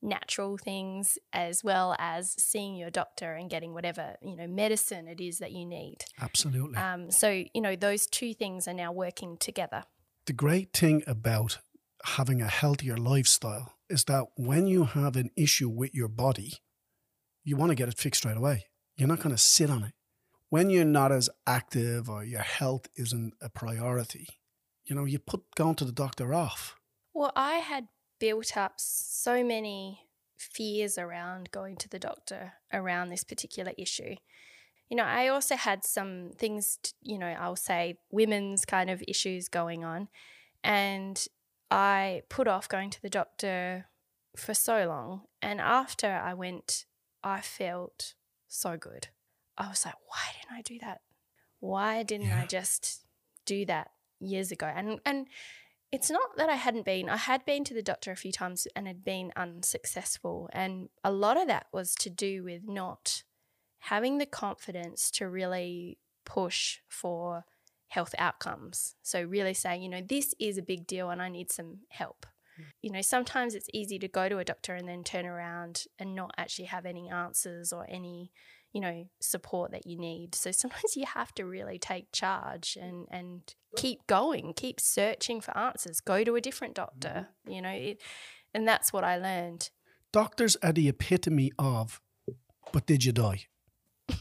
[0.06, 5.20] natural things as well as seeing your doctor and getting whatever, you know, medicine it
[5.20, 5.98] is that you need.
[6.20, 6.78] Absolutely.
[6.78, 9.82] Um, so, you know, those two things are now working together.
[10.26, 11.58] the great thing about
[12.04, 16.54] having a healthier lifestyle is that when you have an issue with your body,
[17.44, 18.66] you want to get it fixed right away.
[18.96, 19.92] You're not going to sit on it.
[20.48, 24.26] When you're not as active or your health isn't a priority,
[24.84, 26.74] you know, you put going to the doctor off.
[27.14, 27.86] Well, I had
[28.18, 30.06] built up so many
[30.38, 34.16] fears around going to the doctor around this particular issue.
[34.88, 39.02] You know, I also had some things, t you know, I'll say women's kind of
[39.08, 40.08] issues going on.
[40.62, 41.24] And
[41.70, 43.86] I put off going to the doctor
[44.36, 45.22] for so long.
[45.42, 46.86] And after I went,
[47.24, 48.14] I felt
[48.46, 49.08] so good.
[49.58, 51.00] I was like, why didn't I do that?
[51.60, 52.42] Why didn't Yeah.
[52.42, 53.02] I just
[53.44, 53.90] do that
[54.20, 54.66] years ago?
[54.66, 55.26] And and
[55.96, 57.08] it's not that I hadn't been.
[57.08, 60.50] I had been to the doctor a few times and had been unsuccessful.
[60.52, 63.22] And a lot of that was to do with not
[63.78, 67.46] having the confidence to really push for
[67.88, 68.94] health outcomes.
[69.02, 72.26] So, really saying, you know, this is a big deal and I need some help.
[72.60, 72.64] Mm.
[72.82, 76.14] You know, sometimes it's easy to go to a doctor and then turn around and
[76.14, 78.32] not actually have any answers or any,
[78.76, 80.34] you know, support that you need.
[80.34, 85.56] So sometimes you have to really take charge and and keep going, keep searching for
[85.56, 86.00] answers.
[86.00, 87.28] Go to a different doctor.
[87.28, 87.52] Mm-hmm.
[87.52, 88.02] You know, it,
[88.52, 89.70] and that's what I learned.
[90.12, 92.02] Doctors are the epitome of,
[92.70, 93.46] but did you die?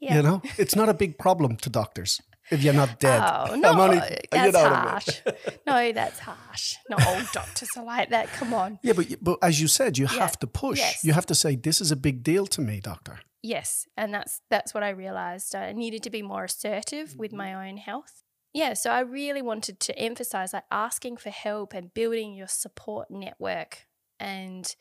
[0.00, 0.16] Yeah.
[0.16, 2.20] You know, it's not a big problem to doctors
[2.50, 3.22] if you're not dead.
[3.22, 4.88] Oh no, I'm only- you that's know what I mean.
[4.88, 5.20] harsh.
[5.66, 6.74] no, that's harsh.
[6.88, 8.28] Not all doctors are like that.
[8.28, 8.78] Come on.
[8.82, 10.20] Yeah, but but as you said, you Yeah.
[10.20, 10.78] have to push.
[10.78, 11.04] Yes.
[11.04, 13.20] You have to say this is a big deal to me, doctor.
[13.42, 15.54] Yes, and that's that's what I realized.
[15.54, 17.38] I needed to be more assertive with mm-hmm.
[17.38, 18.22] my own health.
[18.52, 23.10] Yeah, so I really wanted to emphasize like asking for help and building your support
[23.10, 23.86] network.
[24.18, 24.74] And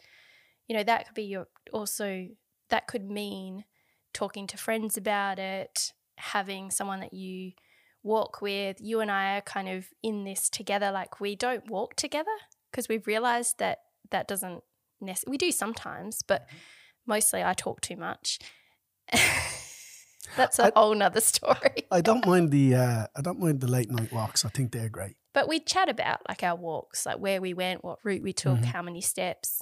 [0.68, 2.28] you know, that could be your also
[2.70, 3.66] that could mean
[4.14, 7.52] talking to friends about it, having someone that you
[8.04, 8.78] walk with.
[8.80, 12.32] You and I are kind of in this together like we don't walk together
[12.72, 13.80] because we've realized that
[14.12, 14.64] that doesn't
[15.02, 16.48] necessarily we do sometimes, but
[17.06, 18.40] mostly I talk too much.
[20.36, 21.86] That's a I- whole nother story.
[21.92, 24.46] I don't mind the uh, I don't mind the late night walks.
[24.46, 25.16] I think they're great.
[25.34, 28.58] But we chat about like our walks, like where we went, what route we took,
[28.60, 28.66] Mhm.
[28.66, 29.62] how many steps.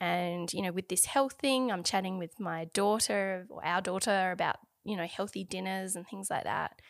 [0.00, 4.32] And, you know, with this health thing, I'm chatting with my daughter or our daughter
[4.32, 6.80] about, you know, healthy dinners and things like that.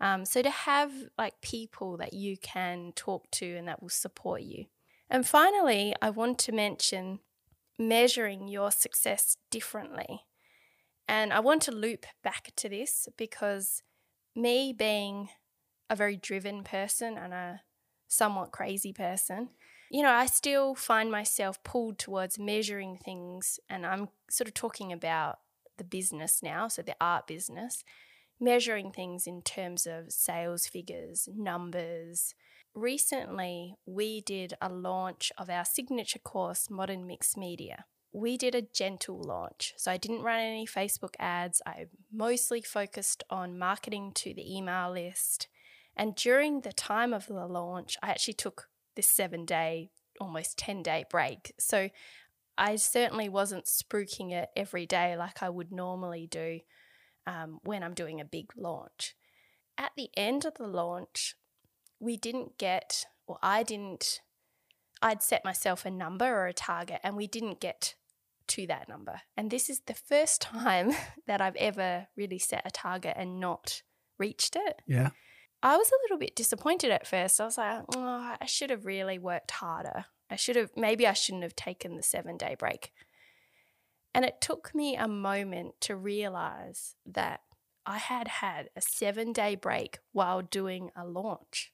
[0.00, 4.42] Um, so to have like people that you can talk to and that will support
[4.42, 4.66] you.
[5.10, 7.18] And finally, I want to mention
[7.78, 10.22] measuring your success differently.
[11.08, 13.82] And I want to loop back to this because
[14.36, 15.28] me being
[15.90, 17.62] a very driven person and a
[18.06, 19.48] somewhat crazy person,
[19.90, 23.58] you know, I still find myself pulled towards measuring things.
[23.68, 25.40] And I'm sort of talking about
[25.80, 27.82] the business now, so the art business,
[28.38, 32.34] measuring things in terms of sales figures, numbers.
[32.74, 37.86] Recently, we did a launch of our signature course, Modern Mixed Media.
[38.12, 39.72] We did a gentle launch.
[39.78, 41.62] So I didn't run any Facebook ads.
[41.64, 45.48] I mostly focused on marketing to the email list.
[45.96, 50.82] And during the time of the launch, I actually took this seven day, almost 10
[50.82, 51.54] day break.
[51.58, 51.88] So
[52.58, 56.60] I certainly wasn't spruiking it every day like I would normally do
[57.26, 59.14] um, when I'm doing a big launch.
[59.78, 61.36] At the end of the launch,
[61.98, 64.20] we didn't get, or I didn't,
[65.00, 67.94] I'd set myself a number or a target, and we didn't get
[68.48, 69.22] to that number.
[69.36, 70.92] And this is the first time
[71.26, 73.82] that I've ever really set a target and not
[74.18, 74.82] reached it.
[74.86, 75.10] Yeah.
[75.62, 77.40] I was a little bit disappointed at first.
[77.40, 80.06] I was like, oh, I should have really worked harder.
[80.30, 82.92] I should have, maybe I shouldn't have taken the seven day break.
[84.14, 87.40] And it took me a moment to realize that
[87.86, 91.72] I had had a seven day break while doing a launch.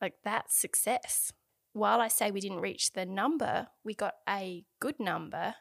[0.00, 1.32] Like that's success.
[1.72, 5.54] While I say we didn't reach the number, we got a good number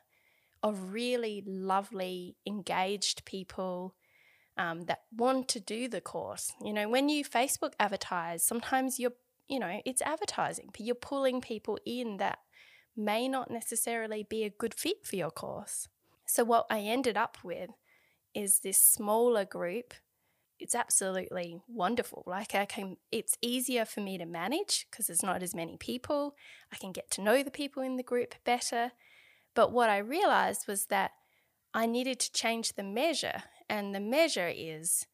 [0.64, 3.96] of really lovely, engaged people
[4.58, 6.52] um, that want to do the course.
[6.64, 9.14] You know, when you Facebook advertise, sometimes you're,
[9.50, 12.40] you know, it's advertising, but you're pulling people in that
[12.96, 15.88] may not necessarily be a good fit for your course.
[16.26, 17.72] So, what I ended up with
[18.36, 19.94] is this smaller group.
[20.60, 22.24] It's absolutely wonderful.
[22.28, 26.36] Like, I can, it's easier for me to manage because there's not as many people.
[26.72, 28.92] I can get to know the people in the group better.
[29.56, 31.12] But what I realized was that
[31.74, 33.44] I needed to change the measure.
[33.70, 35.06] And the measure is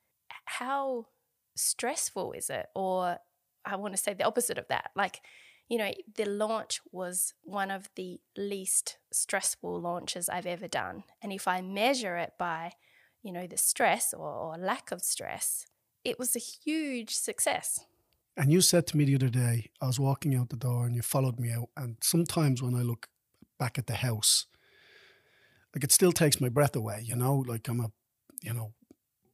[0.46, 1.08] how
[1.56, 2.66] stressful is it?
[2.76, 3.20] Or
[3.66, 4.92] I want to say the opposite of that.
[4.96, 5.22] Like,
[5.68, 11.04] you know, the launch was one of the least stressful launches I've ever done.
[11.22, 12.74] And if I measure it by,
[13.24, 15.66] you know, the stress or, or lack of stress,
[16.04, 17.80] it was a huge success.
[18.38, 20.96] And you said to me the other day, I was walking out the door and
[20.96, 21.70] you followed me out.
[21.78, 23.08] And sometimes when I look
[23.58, 24.46] back at the house,
[25.74, 27.92] like it still takes my breath away, you know, like I'm a,
[28.42, 28.74] you know,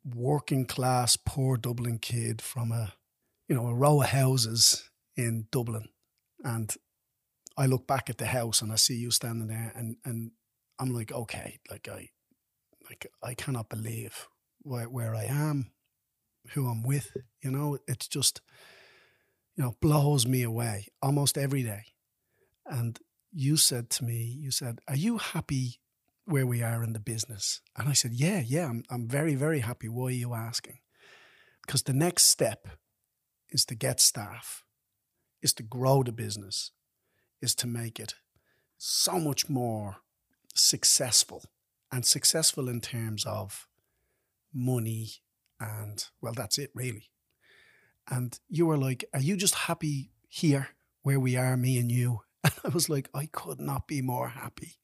[0.05, 2.93] working class, poor Dublin kid from a,
[3.51, 5.89] you know, a row of houses in Dublin.
[6.41, 6.73] And
[7.57, 10.31] I look back at the house and I see you standing there and, and
[10.79, 12.07] I'm like, okay, like I,
[12.89, 14.29] like I cannot believe
[14.61, 15.73] where, where I am,
[16.53, 17.11] who I'm with,
[17.43, 18.39] you know, it's just,
[19.57, 21.83] you know, blows me away almost every day.
[22.65, 22.97] And
[23.33, 25.81] you said to me, you said, Are you happy
[26.23, 27.59] where we are in the business?
[27.75, 29.89] And I said, Yeah, yeah, I'm, I'm very, very happy.
[29.89, 30.77] Why are you asking?
[31.65, 32.69] Because the next step
[33.51, 34.63] is to get staff,
[35.41, 36.71] is to grow the business,
[37.41, 38.15] is to make it
[38.77, 39.97] so much more
[40.53, 41.43] successful
[41.91, 43.67] and successful in terms of
[44.53, 45.09] money
[45.59, 47.11] and, well, that's it really.
[48.09, 50.69] And you were like, Are you just happy here
[51.03, 52.21] where we are, me and you?
[52.43, 54.77] And I was like, I could not be more happy.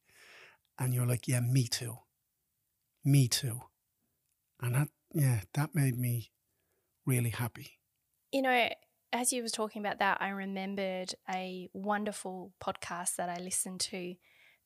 [0.78, 1.98] And you're like, Yeah, me too.
[3.04, 3.60] Me too.
[4.60, 6.30] And that, yeah, that made me
[7.04, 7.77] really happy.
[8.30, 8.68] You know,
[9.12, 14.16] as you were talking about that, I remembered a wonderful podcast that I listened to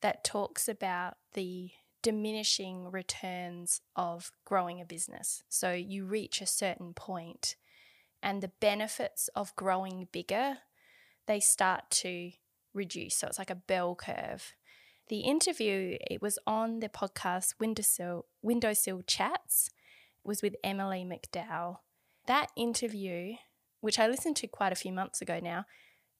[0.01, 5.43] that talks about the diminishing returns of growing a business.
[5.47, 7.55] So you reach a certain point
[8.21, 10.57] and the benefits of growing bigger,
[11.25, 12.31] they start to
[12.73, 13.15] reduce.
[13.15, 14.55] So it's like a bell curve.
[15.07, 19.69] The interview, it was on the podcast Windowsill, Windowsill Chats,
[20.23, 21.77] it was with Emily McDowell.
[22.27, 23.35] That interview,
[23.83, 25.65] which I listened to quite a few months ago now,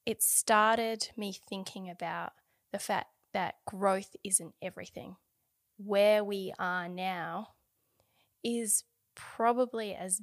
[0.06, 2.34] it started me thinking about
[2.74, 5.16] the fact that growth isn't everything.
[5.78, 7.54] Where we are now
[8.44, 8.84] is
[9.16, 10.22] probably as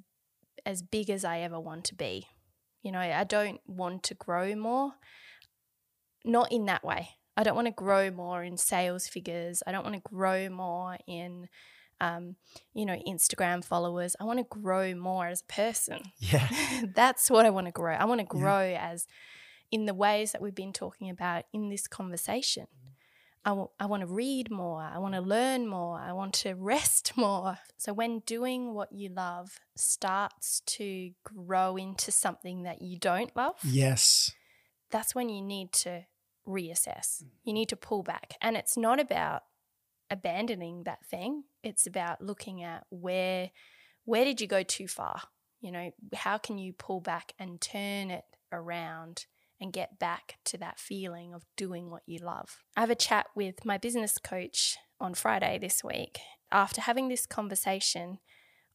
[0.66, 2.26] as big as I ever want to be.
[2.82, 4.92] You know, I don't want to grow more
[6.22, 7.08] not in that way.
[7.38, 9.62] I don't want to grow more in sales figures.
[9.66, 11.48] I don't want to grow more in,
[12.00, 12.36] um,
[12.74, 14.16] you know, Instagram followers.
[14.20, 16.00] I want to grow more as a person.
[16.18, 16.48] Yeah.
[16.94, 17.94] That's what I want to grow.
[17.94, 18.88] I want to grow yeah.
[18.90, 19.06] as
[19.70, 22.66] in the ways that we've been talking about in this conversation.
[23.44, 24.82] I, w- I want to read more.
[24.82, 25.98] I want to learn more.
[25.98, 27.58] I want to rest more.
[27.78, 33.56] So, when doing what you love starts to grow into something that you don't love,
[33.64, 34.32] yes,
[34.90, 36.04] that's when you need to
[36.46, 37.22] reassess.
[37.44, 38.34] You need to pull back.
[38.42, 39.44] And it's not about
[40.10, 41.44] abandoning that thing.
[41.62, 43.50] It's about looking at where
[44.04, 45.22] where did you go too far?
[45.60, 49.26] You know, how can you pull back and turn it around
[49.60, 52.64] and get back to that feeling of doing what you love?
[52.76, 56.18] I have a chat with my business coach on Friday this week.
[56.50, 58.18] After having this conversation,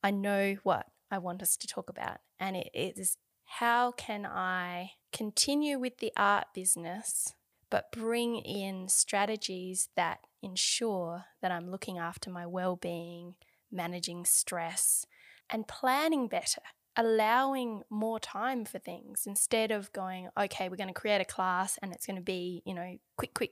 [0.03, 4.91] I know what I want us to talk about, and it is how can I
[5.11, 7.33] continue with the art business
[7.69, 13.35] but bring in strategies that ensure that I'm looking after my well being,
[13.71, 15.05] managing stress,
[15.49, 16.61] and planning better,
[16.95, 21.77] allowing more time for things instead of going, okay, we're going to create a class
[21.81, 23.51] and it's going to be, you know, quick, quick,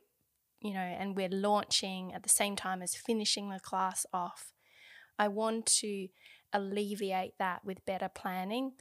[0.62, 4.54] you know, and we're launching at the same time as finishing the class off.
[5.20, 6.08] I want to
[6.54, 8.74] alleviate that with better planning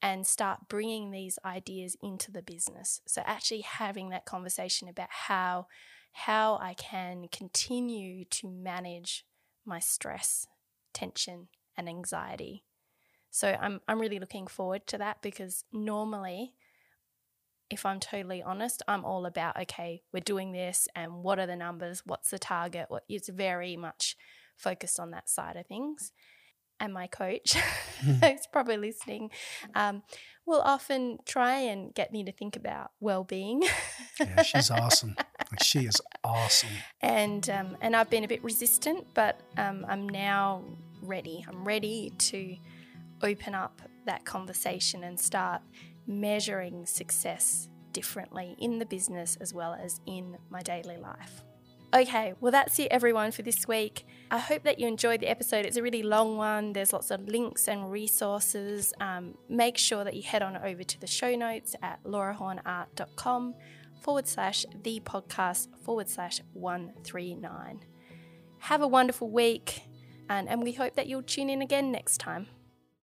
[0.00, 3.00] and start bringing these ideas into the business.
[3.06, 5.66] So actually having that conversation about how
[6.24, 9.24] how I can continue to manage
[9.64, 10.48] my stress,
[10.92, 11.46] tension
[11.76, 12.64] and anxiety.
[13.30, 16.54] So I'm I'm really looking forward to that because normally
[17.70, 21.54] if I'm totally honest, I'm all about okay, we're doing this and what are the
[21.54, 22.86] numbers, what's the target?
[22.88, 24.16] What it's very much
[24.56, 26.10] focused on that side of things
[26.80, 27.54] and my coach,
[28.00, 29.30] who's probably listening,
[29.74, 30.02] um,
[30.46, 33.62] will often try and get me to think about well-being.
[34.20, 35.16] yeah, she's awesome.
[35.62, 36.70] She is awesome.
[37.00, 40.62] And um, and I've been a bit resistant, but um, I'm now
[41.02, 41.44] ready.
[41.48, 42.56] I'm ready to
[43.22, 45.62] open up that conversation and start
[46.06, 51.42] measuring success differently in the business as well as in my daily life.
[51.94, 54.06] Okay, well, that's it, everyone, for this week.
[54.30, 55.64] I hope that you enjoyed the episode.
[55.64, 58.92] It's a really long one, there's lots of links and resources.
[59.00, 63.54] Um, make sure that you head on over to the show notes at laurahornart.com
[64.00, 67.80] forward slash the podcast forward slash 139.
[68.60, 69.82] Have a wonderful week,
[70.28, 72.48] and, and we hope that you'll tune in again next time.